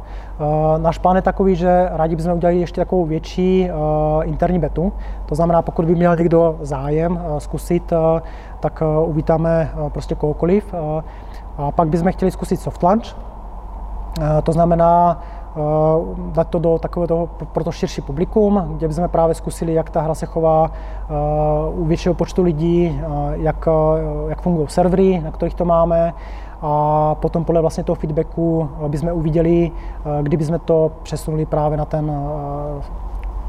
[0.78, 3.70] Náš plán je takový, že rádi bychom udělali ještě takovou větší
[4.24, 4.94] interní betu.
[5.26, 7.94] To znamená, pokud by měl někdo zájem zkusit,
[8.60, 10.74] tak uvítáme prostě kohokoliv.
[11.58, 13.16] A pak bychom chtěli zkusit soft launch.
[14.44, 15.41] To znamená, Eh,
[16.32, 20.02] dát to do takového toho, pro to širší publikum, kde bychom právě zkusili, jak ta
[20.02, 21.14] hra se chová eh,
[21.74, 23.68] u většího počtu lidí, eh, jak,
[24.28, 26.14] jak fungují servery, na kterých to máme,
[26.62, 29.72] a potom podle vlastně toho feedbacku bychom uviděli,
[30.22, 32.12] kdyby jsme to přesunuli právě na ten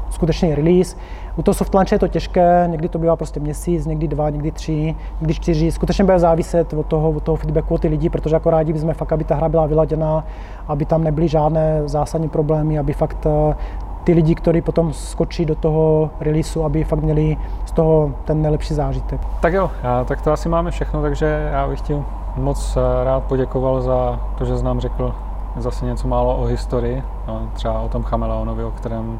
[0.09, 0.97] skutečný release.
[1.37, 4.51] U toho soft launche je to těžké, někdy to bývá prostě měsíc, někdy dva, někdy
[4.51, 5.71] tři, někdy čtyři.
[5.71, 8.93] Skutečně bude záviset od toho, od toho feedbacku od ty lidi, protože jako rádi bychom
[8.93, 10.23] fakt, aby ta hra byla vyladěná,
[10.67, 13.55] aby tam nebyly žádné zásadní problémy, aby fakt eh,
[14.03, 18.73] ty lidi, kteří potom skočí do toho releaseu, aby fakt měli z toho ten nejlepší
[18.73, 19.21] zážitek.
[19.41, 19.71] Tak jo,
[20.05, 22.03] tak to asi máme všechno, takže já bych ti
[22.37, 25.15] moc eh, rád poděkoval za to, že jsi nám řekl
[25.57, 29.19] zase něco málo o historii, no, třeba o tom chameleonovi, o kterém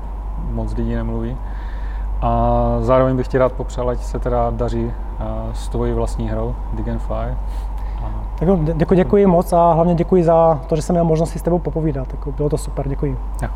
[0.52, 1.38] moc lidí nemluví.
[2.26, 4.92] A zároveň bych ti rád popřál, ať se teda daří
[5.54, 6.56] s tvojí vlastní hrou
[6.98, 7.36] Fly.
[8.40, 11.40] Tak jo, děkuji, děkuji moc a hlavně děkuji za to, že jsem měl možnost si
[11.40, 12.08] s tebou popovídat.
[12.38, 13.20] Bylo to super, děkuji.
[13.42, 13.50] Ja.